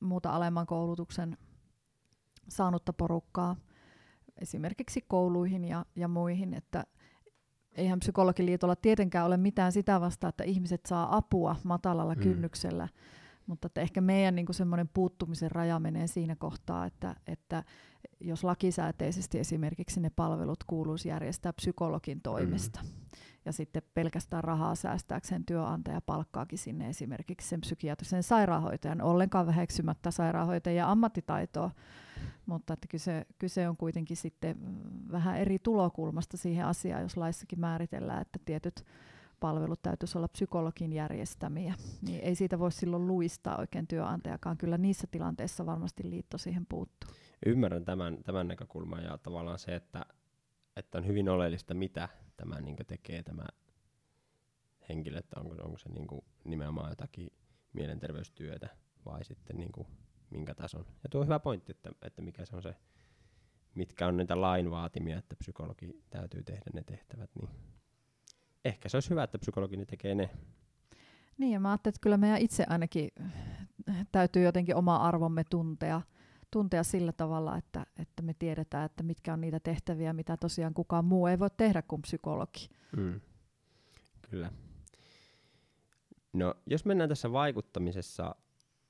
muuta 0.00 0.30
alemman 0.30 0.66
koulutuksen 0.66 1.38
saanutta 2.48 2.92
porukkaa 2.92 3.56
esimerkiksi 4.40 5.04
kouluihin 5.08 5.64
ja, 5.64 5.86
ja 5.96 6.08
muihin, 6.08 6.54
että 6.54 6.84
eihän 7.76 7.98
psykologiliitolla 7.98 8.76
tietenkään 8.76 9.26
ole 9.26 9.36
mitään 9.36 9.72
sitä 9.72 10.00
vastaa, 10.00 10.28
että 10.28 10.44
ihmiset 10.44 10.86
saa 10.86 11.16
apua 11.16 11.56
matalalla 11.64 12.14
mm. 12.14 12.20
kynnyksellä, 12.20 12.88
mutta 13.46 13.66
että 13.66 13.80
ehkä 13.80 14.00
meidän 14.00 14.34
niin 14.34 14.46
semmoinen 14.50 14.88
puuttumisen 14.94 15.50
raja 15.50 15.80
menee 15.80 16.06
siinä 16.06 16.36
kohtaa, 16.36 16.86
että, 16.86 17.16
että 17.26 17.64
jos 18.20 18.44
lakisääteisesti 18.44 19.38
esimerkiksi 19.38 20.00
ne 20.00 20.10
palvelut 20.10 20.64
kuuluisi 20.64 21.08
järjestää 21.08 21.52
psykologin 21.52 22.20
toimesta. 22.20 22.80
Mm. 22.82 22.88
ja 23.44 23.52
sitten 23.52 23.82
pelkästään 23.94 24.44
rahaa 24.44 24.74
säästääkseen 24.74 25.44
työnantaja 25.44 26.00
palkkaakin 26.00 26.58
sinne 26.58 26.88
esimerkiksi 26.88 27.48
sen 27.48 27.60
psykiatrisen 27.60 28.22
sairaanhoitajan, 28.22 29.02
ollenkaan 29.02 29.46
väheksymättä 29.46 30.10
sairaanhoitajan 30.10 30.88
ammattitaitoa, 30.88 31.70
mutta 32.46 32.72
että 32.72 32.88
kyse, 32.88 33.26
kyse 33.38 33.68
on 33.68 33.76
kuitenkin 33.76 34.16
sitten 34.16 34.56
vähän 35.12 35.38
eri 35.38 35.58
tulokulmasta 35.58 36.36
siihen 36.36 36.66
asiaan, 36.66 37.02
jos 37.02 37.16
laissakin 37.16 37.60
määritellään, 37.60 38.22
että 38.22 38.38
tietyt 38.44 38.84
palvelut 39.40 39.82
täytyisi 39.82 40.18
olla 40.18 40.28
psykologin 40.28 40.92
järjestämiä, 40.92 41.74
niin 42.02 42.20
ei 42.20 42.34
siitä 42.34 42.58
voi 42.58 42.72
silloin 42.72 43.06
luistaa 43.06 43.58
oikein 43.58 43.86
työnantajakaan. 43.86 44.56
Kyllä 44.56 44.78
niissä 44.78 45.06
tilanteissa 45.10 45.66
varmasti 45.66 46.10
liitto 46.10 46.38
siihen 46.38 46.66
puuttuu. 46.66 47.10
Ymmärrän 47.46 47.84
tämän, 47.84 48.22
tämän 48.22 48.48
näkökulman 48.48 49.04
ja 49.04 49.18
tavallaan 49.18 49.58
se, 49.58 49.74
että, 49.74 50.06
että 50.76 50.98
on 50.98 51.06
hyvin 51.06 51.28
oleellista, 51.28 51.74
mitä 51.74 52.08
tämä 52.36 52.60
niin 52.60 52.76
tekee 52.86 53.22
tämä 53.22 53.44
henkilö, 54.88 55.18
että 55.18 55.40
onko, 55.40 55.54
onko 55.62 55.78
se 55.78 55.88
niin 55.88 56.06
nimenomaan 56.44 56.90
jotakin 56.90 57.30
mielenterveystyötä 57.72 58.68
vai 59.06 59.24
sitten 59.24 59.56
niin 59.56 59.72
minkä 60.30 60.54
tason. 60.54 60.86
Ja 61.02 61.08
tuo 61.10 61.20
on 61.20 61.26
hyvä 61.26 61.38
pointti, 61.38 61.72
että, 61.72 61.90
että 62.02 62.22
mikä 62.22 62.44
se 62.44 62.56
on 62.56 62.62
se, 62.62 62.74
mitkä 63.74 64.06
on 64.06 64.16
niitä 64.16 64.40
lain 64.40 64.70
vaatimia, 64.70 65.18
että 65.18 65.36
psykologi 65.36 66.02
täytyy 66.10 66.42
tehdä 66.42 66.70
ne 66.72 66.84
tehtävät, 66.84 67.30
niin 67.34 67.50
ehkä 68.64 68.88
se 68.88 68.96
olisi 68.96 69.10
hyvä, 69.10 69.22
että 69.22 69.38
psykologi 69.38 69.86
tekee 69.86 70.14
ne. 70.14 70.30
Niin, 71.38 71.52
ja 71.52 71.60
mä 71.60 71.70
ajattelin, 71.70 71.92
että 71.92 72.02
kyllä 72.02 72.16
meidän 72.16 72.40
itse 72.40 72.64
ainakin 72.68 73.10
täytyy 74.12 74.42
jotenkin 74.42 74.76
oma 74.76 74.96
arvomme 74.96 75.44
tuntea, 75.50 76.02
tuntea 76.50 76.84
sillä 76.84 77.12
tavalla, 77.12 77.56
että, 77.56 77.86
että 77.98 78.22
me 78.22 78.34
tiedetään, 78.34 78.84
että 78.84 79.02
mitkä 79.02 79.32
on 79.32 79.40
niitä 79.40 79.60
tehtäviä, 79.60 80.12
mitä 80.12 80.36
tosiaan 80.36 80.74
kukaan 80.74 81.04
muu 81.04 81.26
ei 81.26 81.38
voi 81.38 81.50
tehdä 81.56 81.82
kuin 81.82 82.02
psykologi. 82.02 82.68
Mm. 82.96 83.20
Kyllä. 84.30 84.52
No, 86.32 86.54
jos 86.66 86.84
mennään 86.84 87.08
tässä 87.08 87.32
vaikuttamisessa 87.32 88.34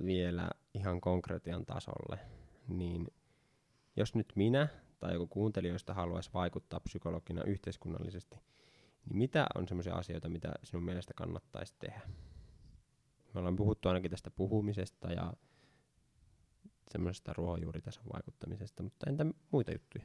vielä 0.04 0.50
ihan 0.76 1.00
konkretian 1.00 1.66
tasolle, 1.66 2.18
niin 2.68 3.06
jos 3.96 4.14
nyt 4.14 4.32
minä 4.34 4.68
tai 4.98 5.12
joku 5.12 5.26
kuuntelijoista 5.26 5.94
haluaisi 5.94 6.30
vaikuttaa 6.34 6.80
psykologina 6.80 7.44
yhteiskunnallisesti– 7.44 8.36
niin 9.08 9.18
mitä 9.18 9.46
on 9.54 9.68
semmoisia 9.68 9.94
asioita, 9.94 10.28
mitä 10.28 10.52
sinun 10.62 10.84
mielestä 10.84 11.14
kannattaisi 11.14 11.74
tehdä? 11.78 12.00
Me 13.34 13.38
ollaan 13.38 13.56
puhuttu 13.56 13.88
ainakin 13.88 14.10
tästä 14.10 14.30
puhumisesta 14.30 15.12
ja 15.12 15.32
semmoisesta 16.90 17.32
ruohonjuuritason 17.32 18.04
vaikuttamisesta, 18.12 18.82
mutta 18.82 19.10
entä 19.10 19.26
muita 19.50 19.72
juttuja? 19.72 20.04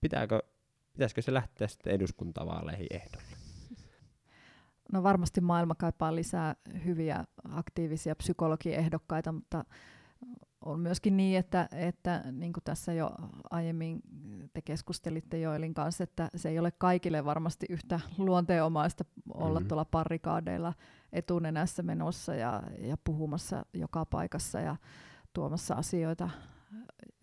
Pitääkö, 0.00 0.42
pitäisikö 0.92 1.22
se 1.22 1.34
lähteä 1.34 1.68
sitten 1.68 1.92
eduskuntavaaleihin 1.92 2.86
ehdolle? 2.90 3.36
No 4.92 5.02
varmasti 5.02 5.40
maailma 5.40 5.74
kaipaa 5.74 6.14
lisää 6.14 6.56
hyviä 6.84 7.24
aktiivisia 7.50 8.16
psykologiehdokkaita, 8.16 9.32
mutta 9.32 9.64
on 10.66 10.80
myöskin 10.80 11.16
niin, 11.16 11.38
että, 11.38 11.68
että 11.72 12.24
niin 12.32 12.52
kuin 12.52 12.64
tässä 12.64 12.92
jo 12.92 13.10
aiemmin 13.50 14.00
te 14.52 14.62
keskustelitte 14.62 15.40
Joelin 15.40 15.74
kanssa, 15.74 16.04
että 16.04 16.28
se 16.36 16.48
ei 16.48 16.58
ole 16.58 16.70
kaikille 16.70 17.24
varmasti 17.24 17.66
yhtä 17.70 18.00
luonteenomaista 18.18 19.04
olla 19.34 19.60
mm-hmm. 19.60 19.68
tuolla 19.68 19.84
parikaadeilla 19.84 20.74
etunenässä 21.12 21.82
menossa 21.82 22.34
ja, 22.34 22.62
ja 22.78 22.96
puhumassa 23.04 23.66
joka 23.74 24.04
paikassa 24.04 24.60
ja 24.60 24.76
tuomassa 25.32 25.74
asioita 25.74 26.30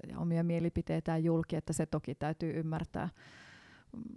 ja 0.08 0.20
omia 0.20 0.44
mielipiteitään 0.44 1.24
julki, 1.24 1.56
että 1.56 1.74
se 1.74 1.86
toki 1.86 2.16
täytyy 2.16 2.60
ymmärtää. 2.60 3.10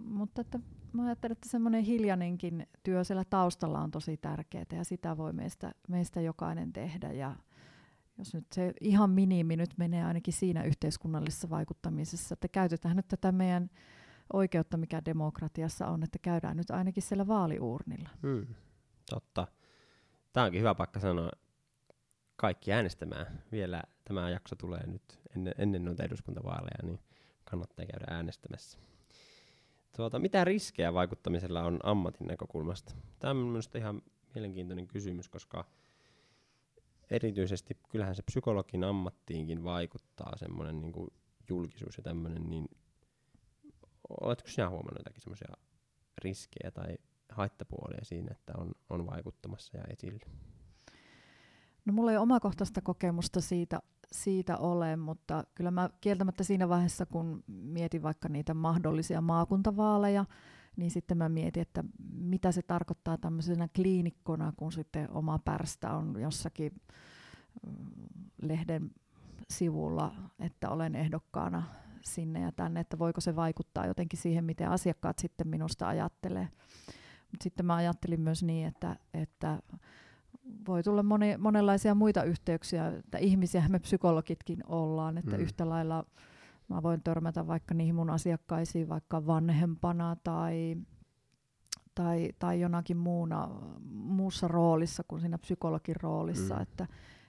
Mutta 0.03 0.41
että 0.41 0.59
mä 0.93 1.05
ajattelen, 1.05 1.31
että 1.31 1.49
semmoinen 1.49 1.83
hiljainenkin 1.83 2.67
työ 2.83 3.03
siellä 3.03 3.23
taustalla 3.29 3.79
on 3.79 3.91
tosi 3.91 4.17
tärkeää 4.17 4.65
ja 4.71 4.83
sitä 4.83 5.17
voi 5.17 5.33
meistä, 5.33 5.71
meistä 5.87 6.21
jokainen 6.21 6.73
tehdä 6.73 7.11
ja 7.11 7.35
jos 8.17 8.33
nyt 8.33 8.45
se 8.53 8.73
ihan 8.81 9.09
minimi 9.09 9.55
nyt 9.55 9.77
menee 9.77 10.03
ainakin 10.03 10.33
siinä 10.33 10.63
yhteiskunnallisessa 10.63 11.49
vaikuttamisessa, 11.49 12.33
että 12.33 12.47
käytetään 12.47 12.95
nyt 12.95 13.07
tätä 13.07 13.31
meidän 13.31 13.69
oikeutta, 14.33 14.77
mikä 14.77 15.01
demokratiassa 15.05 15.87
on, 15.87 16.03
että 16.03 16.19
käydään 16.21 16.57
nyt 16.57 16.71
ainakin 16.71 17.03
siellä 17.03 17.27
vaaliuurnilla. 17.27 18.09
Hmm, 18.21 18.47
totta. 19.09 19.47
Tämä 20.33 20.45
onkin 20.45 20.61
hyvä 20.61 20.75
paikka 20.75 20.99
sanoa 20.99 21.31
kaikki 22.35 22.73
äänestämään. 22.73 23.43
Vielä 23.51 23.83
tämä 24.03 24.29
jakso 24.29 24.55
tulee 24.55 24.87
nyt 24.87 25.19
ennen, 25.35 25.53
ennen 25.57 25.85
noita 25.85 26.03
eduskuntavaaleja, 26.03 26.83
niin 26.83 26.99
kannattaa 27.43 27.85
käydä 27.85 28.15
äänestämässä. 28.15 28.79
Tuota, 29.95 30.19
mitä 30.19 30.43
riskejä 30.43 30.93
vaikuttamisella 30.93 31.63
on 31.63 31.79
ammatin 31.83 32.27
näkökulmasta? 32.27 32.95
Tämä 33.19 33.31
on 33.31 33.37
minusta 33.37 33.77
ihan 33.77 34.01
mielenkiintoinen 34.35 34.87
kysymys, 34.87 35.29
koska– 35.29 35.65
erityisesti 37.09 37.77
kyllähän 37.89 38.15
se 38.15 38.21
psykologin 38.21 38.83
ammattiinkin 38.83 39.63
vaikuttaa 39.63 40.37
semmoinen 40.37 40.81
niin 40.81 40.93
julkisuus 41.49 41.97
ja 41.97 42.03
tämmöinen, 42.03 42.49
niin 42.49 42.65
oletko 44.21 44.47
sinä 44.47 44.69
huomannut 44.69 44.99
jotakin 44.99 45.21
semmoisia 45.21 45.53
riskejä 46.23 46.71
tai 46.71 46.97
haittapuolia 47.29 48.05
siinä, 48.05 48.31
että 48.31 48.53
on, 48.57 48.71
on 48.89 49.05
vaikuttamassa 49.05 49.77
ja 49.77 49.83
esillä? 49.83 50.25
No 51.85 51.93
mulla 51.93 52.11
ei 52.11 52.17
omakohtaista 52.17 52.81
kokemusta 52.81 53.41
siitä, 53.41 53.79
siitä 54.11 54.57
ole, 54.57 54.95
mutta 54.95 55.43
kyllä 55.55 55.71
mä 55.71 55.89
kieltämättä 56.01 56.43
siinä 56.43 56.69
vaiheessa, 56.69 57.05
kun 57.05 57.43
mietin 57.47 58.03
vaikka 58.03 58.29
niitä 58.29 58.53
mahdollisia 58.53 59.21
maakuntavaaleja, 59.21 60.25
niin 60.77 60.91
sitten 60.91 61.17
mä 61.17 61.29
mietin, 61.29 61.61
että 61.61 61.83
mitä 62.13 62.51
se 62.51 62.61
tarkoittaa 62.61 63.17
tämmöisenä 63.17 63.67
kliinikkona, 63.75 64.53
kun 64.57 64.71
sitten 64.71 65.11
oma 65.11 65.39
pärstä 65.39 65.93
on 65.93 66.21
jossakin 66.21 66.71
mm, 67.67 67.85
lehden 68.41 68.91
sivulla, 69.49 70.15
että 70.39 70.69
olen 70.69 70.95
ehdokkaana 70.95 71.63
sinne 72.01 72.41
ja 72.41 72.51
tänne, 72.51 72.79
että 72.79 72.99
voiko 72.99 73.21
se 73.21 73.35
vaikuttaa 73.35 73.85
jotenkin 73.85 74.19
siihen, 74.19 74.45
miten 74.45 74.69
asiakkaat 74.69 75.19
sitten 75.19 75.47
minusta 75.47 75.87
ajattelee. 75.87 76.47
Mutta 77.31 77.43
sitten 77.43 77.65
mä 77.65 77.75
ajattelin 77.75 78.21
myös 78.21 78.43
niin, 78.43 78.67
että, 78.67 78.95
että 79.13 79.59
voi 80.67 80.83
tulla 80.83 81.03
moni, 81.03 81.37
monenlaisia 81.37 81.95
muita 81.95 82.23
yhteyksiä, 82.23 82.87
että 82.87 83.17
ihmisiä 83.17 83.63
me 83.69 83.79
psykologitkin 83.79 84.63
ollaan, 84.67 85.17
että 85.17 85.37
mm. 85.37 85.43
yhtä 85.43 85.69
lailla 85.69 86.05
Mä 86.67 86.83
voin 86.83 87.03
törmätä 87.03 87.47
vaikka 87.47 87.73
niihin 87.73 87.95
mun 87.95 88.09
asiakkaisiin 88.09 88.89
vaikka 88.89 89.27
vanhempana 89.27 90.15
tai, 90.23 90.77
tai, 91.95 92.29
tai 92.39 92.61
jonakin 92.61 92.97
muuna, 92.97 93.49
muussa 93.91 94.47
roolissa 94.47 95.03
kuin 95.07 95.21
siinä 95.21 95.37
psykologin 95.37 95.95
roolissa. 96.01 96.55
Mm. 96.55 96.61
Että, 96.61 96.87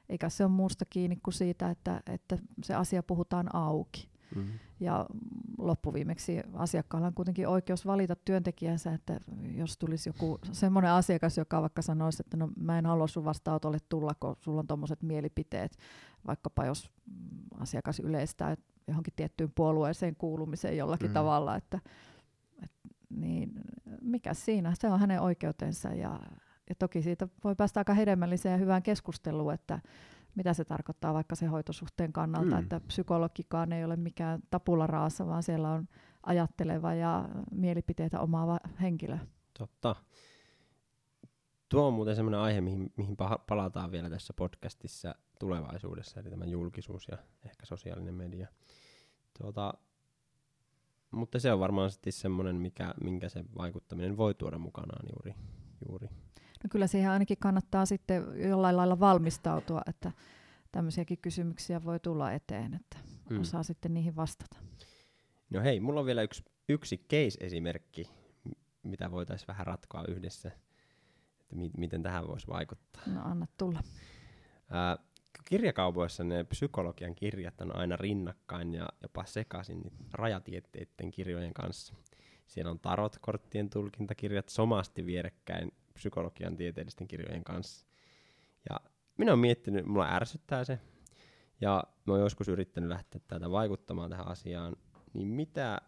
eikä 0.09 0.29
se 0.29 0.45
ole 0.45 0.53
muusta 0.53 0.85
kiinni 0.85 1.17
kuin 1.17 1.35
siitä, 1.35 1.71
että, 1.71 2.03
että 2.07 2.39
se 2.65 2.75
asia 2.75 3.03
puhutaan 3.03 3.55
auki. 3.55 4.09
Mm. 4.37 4.47
Ja 4.81 5.07
loppuviimeksi 5.59 6.41
asiakkaalla 6.53 7.07
on 7.07 7.15
kuitenkin 7.15 7.49
oikeus 7.49 7.87
valita 7.87 8.17
työntekijänsä, 8.17 8.93
että 8.93 9.21
jos 9.55 9.79
tulisi 9.79 10.09
joku 10.09 10.39
semmoinen 10.53 10.91
asiakas, 10.91 11.39
joka 11.39 11.63
vaikka 11.63 11.83
sanoisi, 11.83 12.23
että 12.27 12.37
no 12.37 12.49
mä 12.57 12.79
en 12.79 12.87
halua 12.87 13.07
sun 13.07 13.25
vastaanotolle 13.25 13.79
tulla, 13.89 14.13
kun 14.21 14.37
sulla 14.41 14.61
on 14.61 14.67
tuommoiset 14.67 15.03
mielipiteet, 15.03 15.79
vaikkapa 16.27 16.65
jos 16.67 16.91
asiakas 17.59 18.01
yleistää, 18.01 18.57
johonkin 18.89 19.13
tiettyyn 19.17 19.53
puolueeseen 19.55 20.17
kuulumiseen 20.17 20.77
jollakin 20.77 21.11
mm. 21.11 21.15
tavalla, 21.15 21.57
että, 21.57 21.81
et, 22.63 22.71
niin 23.11 23.53
mikä 24.01 24.35
siinä, 24.35 24.73
se 24.75 24.89
on 24.89 25.01
hänen 25.01 25.21
oikeutensa 25.21 25.89
ja, 25.89 26.21
ja 26.69 26.75
toki 26.79 27.03
siitä 27.03 27.29
voi 27.45 27.55
päästä 27.55 27.81
aika 27.81 27.95
hedelmälliseen 27.95 28.53
ja 28.53 28.59
hyvään 28.59 28.83
keskusteluun, 28.83 29.55
että 29.55 29.81
mitä 30.35 30.55
se 30.55 30.65
tarkoittaa 30.65 31.15
vaikka 31.15 31.35
se 31.35 31.47
hoitosuhteen 31.47 32.13
kannalta, 32.13 32.57
mm. 32.57 32.63
että 32.63 32.81
psykologikaan 32.81 33.73
ei 33.73 33.85
ole 33.85 33.97
mikään 33.97 34.41
tapula 34.51 34.87
raassa, 34.87 35.27
vaan 35.27 35.43
siellä 35.43 35.71
on 35.71 35.89
ajatteleva 36.23 36.95
ja 36.95 37.29
mielipiteitä 37.51 38.21
omaava 38.21 38.59
henkilö. 38.81 39.19
Totta. 39.59 39.97
Tuo 41.69 41.87
on 41.87 41.95
muuten 41.95 42.17
sellainen 42.17 42.41
aihe, 42.41 42.61
mihin, 42.61 42.93
mihin 42.97 43.17
palataan 43.49 43.93
vielä 43.93 44.11
tässä 44.11 44.33
podcastissa 44.33 45.15
tulevaisuudessa, 45.39 46.21
eli 46.21 46.31
tämä 46.31 46.45
julkisuus 46.45 47.09
ja 47.09 47.19
ehkä 47.45 47.67
sosiaalinen 47.67 48.15
media. 48.15 48.49
Tuota, 49.39 49.75
mutta 51.11 51.39
se 51.39 51.53
on 51.53 51.61
varmaan 51.61 51.91
sitten 51.91 52.13
semmoinen, 52.13 52.57
mikä, 52.57 52.95
minkä 53.03 53.29
se 53.29 53.45
vaikuttaminen 53.59 54.17
voi 54.17 54.35
tuoda 54.35 54.59
mukanaan 54.59 55.07
juuri. 55.13 55.35
juuri. 55.89 56.09
No 56.65 56.69
kyllä 56.71 56.87
siihen 56.87 57.11
ainakin 57.11 57.39
kannattaa 57.41 57.87
sitten 57.87 58.25
jollain 58.49 58.77
lailla 58.77 59.01
valmistautua, 59.01 59.83
että 59.87 60.13
tämmöisiäkin 60.73 61.19
kysymyksiä 61.19 61.85
voi 61.85 62.01
tulla 62.01 62.33
eteen, 62.33 62.75
että 62.75 62.99
hmm. 63.31 63.41
osaa 63.41 63.63
sitten 63.63 63.95
niihin 63.95 64.17
vastata. 64.17 64.57
No 65.51 65.61
hei, 65.61 65.81
mulla 65.81 66.01
on 66.01 66.07
vielä 66.07 66.23
yksi, 66.23 66.45
yksi 66.69 66.97
case-esimerkki, 66.97 68.11
mitä 68.83 69.11
voitaisiin 69.11 69.49
vähän 69.49 69.67
ratkoa 69.67 70.05
yhdessä, 70.09 70.51
että 71.41 71.57
mi- 71.57 71.71
miten 71.77 72.03
tähän 72.03 72.29
voisi 72.29 72.47
vaikuttaa. 72.49 73.03
No 73.07 73.21
anna 73.25 73.47
tulla. 73.59 73.83
Ää, 74.71 74.99
kirjakaupoissa 75.45 76.25
ne 76.25 76.45
psykologian 76.45 77.15
kirjat 77.15 77.61
on 77.61 77.77
aina 77.77 77.97
rinnakkain 77.97 78.75
ja 78.75 78.89
jopa 79.03 79.25
sekaisin 79.25 79.83
rajatieteiden 80.13 81.11
kirjojen 81.11 81.55
kanssa. 81.55 81.95
Siellä 82.47 82.71
on 82.71 82.79
tarotkorttien 82.79 83.71
tulkintakirjat 83.71 84.49
somasti 84.49 85.07
vierekkäin 85.07 85.73
psykologian 85.95 86.57
tieteellisten 86.57 87.09
kirjojen 87.09 87.45
kanssa. 87.45 87.87
Ja 88.71 88.81
minä 89.19 89.33
olen 89.33 89.39
miettinyt, 89.39 89.87
mulla 89.87 90.15
ärsyttää 90.15 90.65
se, 90.65 90.81
ja 91.61 91.85
mä 92.07 92.13
oon 92.13 92.23
joskus 92.23 92.49
yrittänyt 92.49 92.89
lähteä 92.89 93.21
tätä 93.29 93.51
vaikuttamaan 93.51 94.11
tähän 94.11 94.29
asiaan, 94.29 94.77
niin 95.13 95.29
mitä 95.29 95.81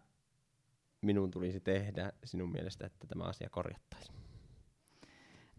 minun 1.01 1.31
tulisi 1.31 1.59
tehdä 1.59 2.11
sinun 2.23 2.51
mielestä, 2.51 2.85
että 2.85 3.07
tämä 3.07 3.23
asia 3.23 3.49
korjattaisiin? 3.49 4.20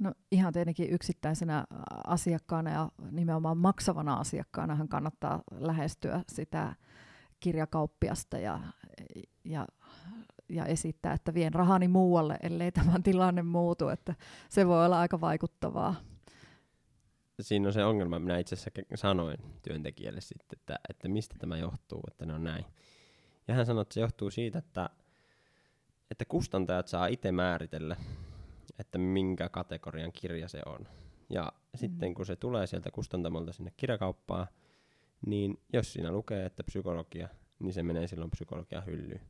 No 0.03 0.13
ihan 0.33 0.53
tietenkin 0.53 0.91
yksittäisenä 0.91 1.65
asiakkaana 2.07 2.71
ja 2.71 2.89
nimenomaan 3.11 3.59
maksavana 3.59 4.15
asiakkaana 4.15 4.75
hän 4.75 4.89
kannattaa 4.89 5.43
lähestyä 5.51 6.23
sitä 6.29 6.75
kirjakauppiasta 7.41 8.39
ja, 8.39 8.61
ja, 9.45 9.67
ja 10.49 10.67
esittää, 10.67 11.13
että 11.13 11.35
vien 11.35 11.55
rahani 11.55 11.89
muualle, 11.89 12.37
ellei 12.43 12.73
tämä 12.73 12.93
tilanne 13.05 13.43
muutu, 13.43 13.89
että 13.89 14.15
se 14.49 14.67
voi 14.67 14.87
olla 14.87 15.01
aika 15.01 15.21
vaikuttavaa. 15.21 15.95
Siinä 17.41 17.69
on 17.69 17.73
se 17.73 17.85
ongelma, 17.85 18.19
minä 18.19 18.39
itse 18.39 18.55
asiassa 18.55 18.71
sanoin 18.95 19.39
työntekijälle 19.63 20.21
sitten, 20.21 20.59
että, 20.59 20.79
että 20.89 21.09
mistä 21.09 21.37
tämä 21.39 21.57
johtuu, 21.57 22.01
että 22.11 22.27
ne 22.27 22.35
on 22.35 22.45
näin. 22.45 22.65
Ja 23.49 23.55
hän 23.55 23.67
sanoi, 23.67 23.83
että 23.83 23.95
se 23.95 24.01
johtuu 24.01 24.31
siitä, 24.31 24.59
että, 24.59 24.91
että 26.11 26.25
kustantajat 26.25 26.89
saa 26.89 27.07
itse 27.07 27.33
määritellä, 27.33 27.97
että 28.79 28.99
minkä 28.99 29.49
kategorian 29.49 30.13
kirja 30.13 30.49
se 30.49 30.61
on. 30.67 30.87
Ja 31.31 31.53
mm. 31.55 31.79
sitten 31.79 32.15
kun 32.15 32.27
se 32.27 32.37
tulee 32.37 32.67
sieltä 32.67 32.91
kustantamolta 32.91 33.53
sinne 33.53 33.73
kirjakauppaan, 33.77 34.47
niin 35.27 35.61
jos 35.73 35.93
siinä 35.93 36.13
lukee, 36.13 36.47
että 36.47 36.65
psykologia, 36.65 37.29
niin 37.59 37.73
se 37.73 37.83
menee 37.83 38.07
silloin 38.07 38.31
psykologian 38.31 38.87
hyllyyn. 38.87 39.21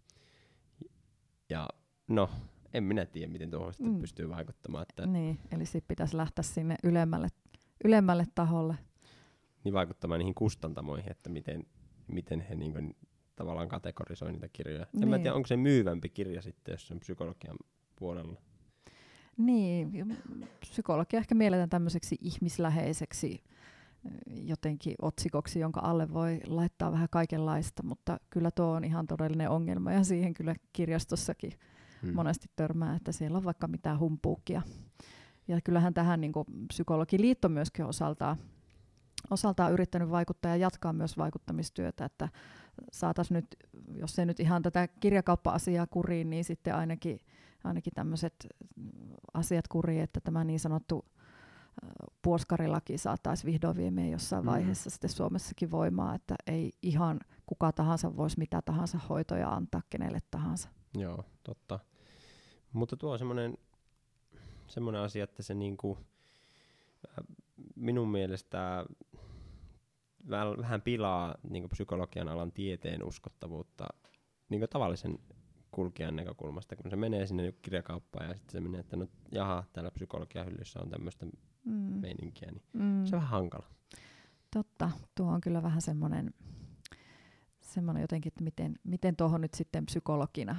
Ja 1.51 1.69
no, 2.09 2.31
en 2.75 2.85
minä 2.85 3.07
tiedä, 3.07 3.33
miten 3.33 3.51
tuohon 3.51 3.73
sitten 3.73 3.95
mm. 3.95 4.01
pystyy 4.01 4.29
vaikuttamaan. 4.29 4.87
Että 4.89 5.07
niin, 5.07 5.39
eli 5.53 5.67
sitten 5.67 5.89
pitäisi 5.89 6.17
lähteä 6.17 6.43
sinne 6.43 6.77
ylemmälle, 6.85 7.29
ylemmälle 7.85 8.27
taholle. 8.35 8.75
Niin 9.65 9.75
vaikuttamaan 9.75 10.19
niihin 10.19 10.35
kustantamoihin, 10.35 11.11
että 11.11 11.31
miten, 11.31 11.67
miten 12.07 12.41
he 12.41 12.55
niin 12.55 12.73
kuin, 12.73 12.97
tavallaan 13.37 13.69
kategorisoivat 13.69 14.33
niitä 14.33 14.49
kirjoja. 14.53 14.87
Niin. 14.93 15.03
En 15.03 15.09
mä 15.09 15.17
niin. 15.17 15.23
tiedä, 15.23 15.37
onko 15.37 15.47
se 15.47 15.57
myyvämpi 15.57 16.09
kirja 16.09 16.43
sitten, 16.43 16.73
jos 16.73 16.87
se 16.87 16.95
on 16.95 17.01
psykologian 17.01 17.57
puolella. 17.97 18.41
Niin, 19.47 20.17
psykologia 20.61 21.19
ehkä 21.19 21.35
mielletään 21.35 21.71
tämmöiseksi 21.71 22.17
ihmisläheiseksi 22.21 23.45
jotenkin 24.27 24.95
otsikoksi, 25.03 25.61
jonka 25.61 25.81
alle 25.81 26.13
voi 26.13 26.41
laittaa 26.47 26.93
vähän 26.93 27.09
kaikenlaista, 27.11 27.83
mutta 27.83 28.21
kyllä 28.31 28.51
tuo 28.51 28.67
on 28.67 28.85
ihan 28.85 29.07
todellinen 29.07 29.51
ongelma 29.51 29.93
ja 29.93 30.05
siihen 30.05 30.35
kyllä 30.35 30.55
kirjastossakin 30.73 31.53
hmm. 32.03 32.15
monesti 32.15 32.47
törmää, 32.57 32.97
että 32.97 33.13
siellä 33.13 33.39
on 33.39 33.45
vaikka 33.45 33.67
mitään 33.67 33.99
humpuukia. 33.99 34.63
Ja 35.49 35.61
kyllähän 35.65 35.95
tähän 35.95 36.21
niin 36.21 36.33
kuin 36.33 36.47
psykologiliitto 36.69 37.49
myöskin 37.49 37.85
osaltaan, 37.85 38.37
osaltaan 39.31 39.73
yrittänyt 39.73 40.11
vaikuttaa 40.11 40.51
ja 40.51 40.57
jatkaa 40.57 40.93
myös 40.93 41.19
vaikuttamistyötä, 41.19 42.05
että 42.05 42.29
saataisiin 42.93 43.35
nyt, 43.35 43.57
jos 43.95 44.19
ei 44.19 44.27
nyt 44.27 44.41
ihan 44.41 44.63
tätä 44.63 44.89
kirjakauppa-asiaa 44.89 45.87
kuriin, 45.87 46.31
niin 46.31 46.45
sitten 46.45 46.75
ainakin, 46.75 47.21
ainakin 47.65 47.93
tämmöiset 47.95 48.47
asiat 49.35 49.69
kuriin, 49.69 50.03
että 50.03 50.21
tämä 50.21 50.45
niin 50.45 50.61
sanottu 50.61 51.05
puoskarilaki 52.23 52.99
saataisiin 52.99 53.53
vihdoin 53.53 53.77
viimein 53.77 54.13
jossain 54.13 54.45
mm. 54.45 54.51
vaiheessa 54.51 54.91
sitten 54.91 55.11
Suomessakin 55.11 55.71
voimaa, 55.71 56.15
että 56.15 56.35
ei 56.47 56.73
ihan 56.83 57.21
kuka 57.47 57.73
tahansa 57.73 58.17
voisi 58.17 58.39
mitä 58.39 58.63
tahansa 58.63 58.99
hoitoja 59.09 59.51
antaa 59.51 59.83
kenelle 59.91 60.19
tahansa. 60.31 60.69
Joo, 60.95 61.25
totta. 61.43 61.79
Mutta 62.73 62.97
tuo 62.97 63.13
on 63.13 63.19
semmoinen, 63.19 63.59
semmoinen 64.67 65.03
asia, 65.03 65.25
että 65.25 65.43
se 65.43 65.55
niinku, 65.55 65.99
minun 67.77 68.09
mielestä 68.09 68.87
vähän 70.31 70.83
pilaa 70.83 71.35
niinku 71.51 71.69
psykologian 71.69 72.29
alan 72.29 72.53
tieteen 72.53 73.05
uskottavuutta 73.05 73.87
niinku 74.49 74.67
tavallisen 74.67 75.19
kulkijan 75.73 76.17
näkökulmasta, 76.17 76.77
kun 76.77 76.91
se 76.91 76.97
menee 76.97 77.27
sinne 77.27 77.53
kirjakauppaan 77.63 78.29
ja 78.29 78.35
sitten 78.35 78.53
se 78.53 78.61
menee, 78.61 78.81
että 78.81 78.97
no 78.97 79.07
jaha, 79.33 79.65
täällä 79.73 79.91
psykologian 79.91 80.47
hyllyssä 80.47 80.81
on 80.81 80.91
tämmöistä 80.91 81.27
mm. 81.65 81.73
meininkiä, 81.75 82.51
niin 82.51 82.63
mm. 82.73 83.07
se 83.07 83.17
on 83.17 83.23
vähän 83.23 83.31
hankala. 83.31 83.67
Totta, 84.51 84.91
tuo 85.15 85.27
on 85.27 85.41
kyllä 85.41 85.63
vähän 85.63 85.83
semmoinen, 85.83 86.35
semmoinen 87.61 88.01
jotenkin, 88.01 88.31
että 88.31 88.45
miten, 88.45 88.75
miten 88.85 89.17
tuohon 89.17 89.41
nyt 89.41 89.55
sitten 89.55 89.87
psykologina 89.87 90.57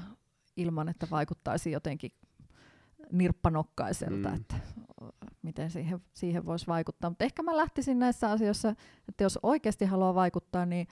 ilman, 0.58 0.90
että 0.90 1.08
vaikuttaisi 1.12 1.72
jotenkin 1.72 2.12
nirppanokkaiselta, 3.12 4.30
mm. 4.30 4.36
että 4.36 4.56
miten 5.42 5.72
siihen, 5.72 6.00
siihen 6.14 6.46
voisi 6.46 6.68
vaikuttaa. 6.68 7.10
Mutta 7.10 7.26
ehkä 7.26 7.44
mä 7.44 7.58
lähtisin 7.58 8.00
näissä 8.00 8.32
asioissa, 8.32 8.76
että 9.10 9.24
jos 9.24 9.40
oikeasti 9.44 9.86
haluaa 9.86 10.16
vaikuttaa, 10.16 10.66
niin, 10.66 10.88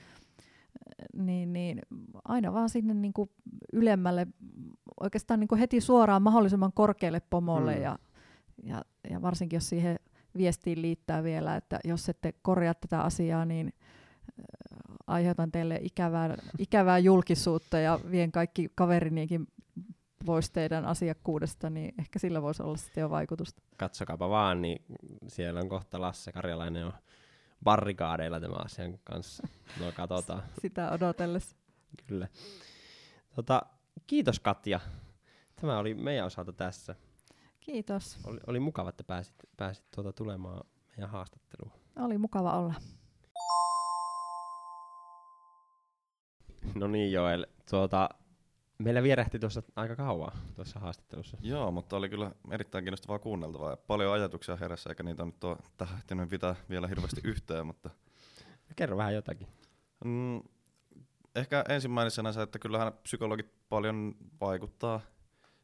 niin, 1.14 1.54
niin 1.54 1.82
aina 2.24 2.54
vaan 2.54 2.70
sinne 2.70 2.94
niin 2.94 3.14
kuin 3.14 3.30
ylemmälle, 3.74 4.28
oikeastaan 5.00 5.40
niin 5.40 5.48
kuin 5.48 5.60
heti 5.60 5.82
suoraan 5.82 6.22
mahdollisimman 6.22 6.74
korkealle 6.74 7.22
pomolle 7.30 7.76
mm. 7.76 7.82
ja 7.82 8.00
ja, 8.64 8.82
ja 9.10 9.22
varsinkin 9.22 9.58
jos 9.58 9.70
siihen 9.70 10.00
viestiin 10.38 10.82
liittää 10.82 11.24
vielä, 11.24 11.56
että 11.56 11.80
jos 11.84 12.10
ette 12.10 12.34
korjaa 12.42 12.74
tätä 12.74 13.02
asiaa, 13.02 13.46
niin 13.46 13.74
aiheutan 15.08 15.52
teille 15.52 15.80
ikävää, 15.82 16.38
ikävää 16.60 16.98
julkisuutta 16.98 17.80
ja 17.80 18.00
vien 18.12 18.32
kaikki 18.32 18.70
kaveriniinkin 18.76 19.48
pois 20.26 20.52
teidän 20.52 20.86
asiakkuudesta, 20.86 21.70
niin 21.70 21.94
ehkä 22.00 22.20
sillä 22.20 22.42
voisi 22.42 22.64
olla 22.64 22.78
sitten 22.78 23.02
jo 23.02 23.10
vaikutusta. 23.10 23.62
Katsokaapa 23.78 24.30
vaan, 24.30 24.62
niin 24.62 24.86
siellä 25.28 25.60
on 25.60 25.70
kohta 25.70 26.02
Lasse 26.02 26.32
Karjalainen 26.32 26.86
on 26.86 26.94
barrikaadeilla 27.64 28.40
tämän 28.40 28.66
asian 28.66 29.00
kanssa. 29.04 29.48
No 29.80 29.92
katsotaan. 29.96 30.44
Sitä 30.62 30.92
odotellessa. 30.92 31.56
Kyllä. 32.08 32.28
Tota, 33.36 33.62
kiitos 34.08 34.40
Katja. 34.40 34.80
Tämä 35.62 35.78
oli 35.80 35.94
meidän 35.94 36.26
osalta 36.26 36.54
tässä. 36.54 36.96
Kiitos. 37.60 38.20
Oli, 38.24 38.40
oli 38.48 38.60
mukava, 38.60 38.90
että 38.90 39.04
pääsit, 39.04 39.36
pääsit 39.58 39.86
tuota 39.96 40.14
tulemaan 40.14 40.64
meidän 40.98 41.10
haastatteluun. 41.10 41.72
Oli 42.00 42.18
mukava 42.18 42.54
olla. 42.60 42.74
No 46.76 46.88
niin 46.88 47.12
Joel, 47.12 47.46
tuota, 47.70 48.10
meillä 48.84 49.04
vierähti 49.04 49.40
tuossa 49.40 49.64
aika 49.76 49.96
kauan 49.96 50.32
tuossa 50.56 50.80
haastattelussa. 50.80 51.38
Joo, 51.42 51.72
mutta 51.72 51.96
oli 51.98 52.10
kyllä 52.10 52.32
erittäin 52.52 52.84
kiinnostavaa 52.84 53.20
kuunneltavaa 53.20 53.70
ja 53.70 53.78
paljon 53.78 54.14
ajatuksia 54.14 54.56
herässä, 54.56 54.90
eikä 54.90 55.04
niitä 55.04 55.26
nyt 55.26 55.44
ole 55.44 55.58
tähän 55.78 55.98
ehtinyt 55.98 56.30
pitää 56.30 56.56
vielä 56.70 56.88
hirveästi 56.88 57.22
yhteen, 57.24 57.66
mutta... 57.66 57.90
Kerro 58.76 58.98
vähän 58.98 59.14
jotakin. 59.14 59.48
Mm, 60.06 60.42
ehkä 61.36 61.64
ensimmäisenä 61.70 62.32
se, 62.32 62.42
että 62.42 62.60
kyllähän 62.60 62.94
psykologit 62.94 63.52
paljon 63.70 64.16
vaikuttaa 64.42 65.02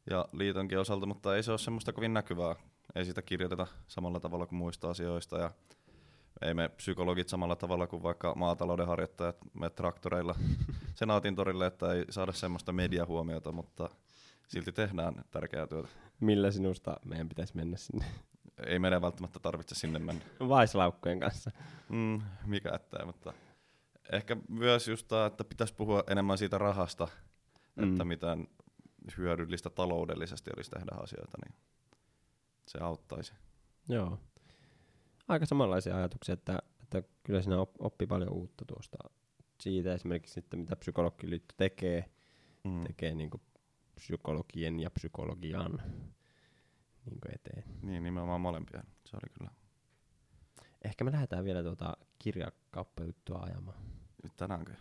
ja 0.09 0.25
liitonkin 0.31 0.79
osalta, 0.79 1.05
mutta 1.05 1.35
ei 1.35 1.43
se 1.43 1.51
ole 1.51 1.59
semmoista 1.59 1.93
kovin 1.93 2.13
näkyvää. 2.13 2.55
Ei 2.95 3.05
sitä 3.05 3.21
kirjoiteta 3.21 3.67
samalla 3.87 4.19
tavalla 4.19 4.45
kuin 4.45 4.59
muista 4.59 4.89
asioista 4.89 5.37
ja 5.37 5.51
ei 6.41 6.53
me 6.53 6.69
psykologit 6.69 7.29
samalla 7.29 7.55
tavalla 7.55 7.87
kuin 7.87 8.03
vaikka 8.03 8.35
maatalouden 8.35 8.87
harjoittajat 8.87 9.37
me 9.53 9.69
traktoreilla 9.69 10.35
senaatin 10.93 11.35
torille, 11.35 11.65
että 11.65 11.93
ei 11.93 12.05
saada 12.09 12.31
semmoista 12.31 12.73
mediahuomiota, 12.73 13.51
mutta 13.51 13.89
silti 14.47 14.71
tehdään 14.71 15.25
tärkeää 15.31 15.67
työtä. 15.67 15.87
Millä 16.19 16.51
sinusta 16.51 16.97
meidän 17.05 17.29
pitäisi 17.29 17.55
mennä 17.55 17.77
sinne? 17.77 18.05
Ei 18.67 18.79
meidän 18.79 19.01
välttämättä 19.01 19.39
tarvitse 19.39 19.75
sinne 19.75 19.99
mennä. 19.99 20.21
Vaislaukkojen 20.39 21.19
kanssa. 21.19 21.51
Mm, 21.89 22.21
mikä 22.45 22.75
ettei, 22.75 23.05
mutta 23.05 23.33
ehkä 24.11 24.37
myös 24.49 24.87
just 24.87 25.07
tämä, 25.07 25.25
että 25.25 25.43
pitäisi 25.43 25.73
puhua 25.73 26.03
enemmän 26.07 26.37
siitä 26.37 26.57
rahasta, 26.57 27.07
mm. 27.75 27.91
että 27.91 28.05
miten 28.05 28.47
hyödyllistä 29.17 29.69
taloudellisesti 29.69 30.51
olisi 30.55 30.71
tehdä 30.71 30.91
asioita, 31.03 31.37
niin 31.45 31.55
se 32.67 32.79
auttaisi. 32.81 33.33
Joo. 33.89 34.19
Aika 35.27 35.45
samanlaisia 35.45 35.97
ajatuksia, 35.97 36.33
että, 36.33 36.59
että 36.83 37.03
kyllä 37.23 37.41
siinä 37.41 37.57
oppi 37.79 38.07
paljon 38.07 38.33
uutta 38.33 38.65
tuosta 38.65 38.97
siitä 39.61 39.93
esimerkiksi 39.93 40.33
sitten, 40.33 40.59
mitä 40.59 40.75
psykologiliitto 40.75 41.53
tekee, 41.57 42.05
mm. 42.63 42.83
tekee 42.83 43.15
niin 43.15 43.29
kuin 43.29 43.41
psykologien 43.95 44.79
ja 44.79 44.89
psykologian 44.89 45.81
niin 47.05 47.19
kuin 47.21 47.35
eteen. 47.35 47.63
Niin, 47.81 48.03
nimenomaan 48.03 48.41
molempia. 48.41 48.83
Se 49.05 49.17
oli 49.17 49.33
kyllä. 49.37 49.51
Ehkä 50.83 51.03
me 51.03 51.11
lähdetään 51.11 51.45
vielä 51.45 51.63
tuota 51.63 51.97
kirjakauppajuttua 52.19 53.39
ajamaan. 53.39 53.77
Nyt 54.23 54.35
tänäänkö? 54.35 54.73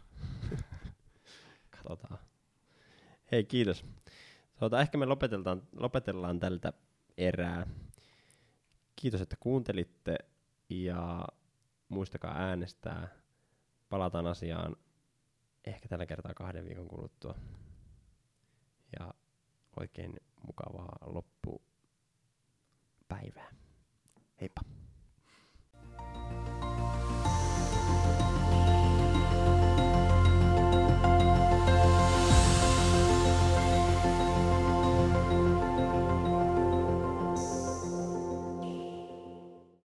Katsotaan. 1.76 2.18
Hei, 3.32 3.44
kiitos. 3.44 3.84
Tuota, 4.59 4.80
ehkä 4.80 4.99
me 4.99 5.07
lopetellaan, 5.07 5.62
lopetellaan 5.76 6.40
tältä 6.40 6.72
erää. 7.18 7.66
Kiitos, 8.97 9.20
että 9.20 9.36
kuuntelitte 9.40 10.18
ja 10.71 11.29
muistakaa 11.89 12.35
äänestää. 12.37 13.09
Palataan 13.89 14.27
asiaan 14.27 14.77
ehkä 15.64 15.89
tällä 15.89 16.07
kertaa 16.07 16.35
kahden 16.35 16.64
viikon 16.64 16.89
kuluttua. 16.89 17.35
Ja 18.99 19.14
oikein 19.81 20.17
mukavaa 20.47 20.97
loppupäivää. 21.07 21.67
Heippa! 24.41 24.76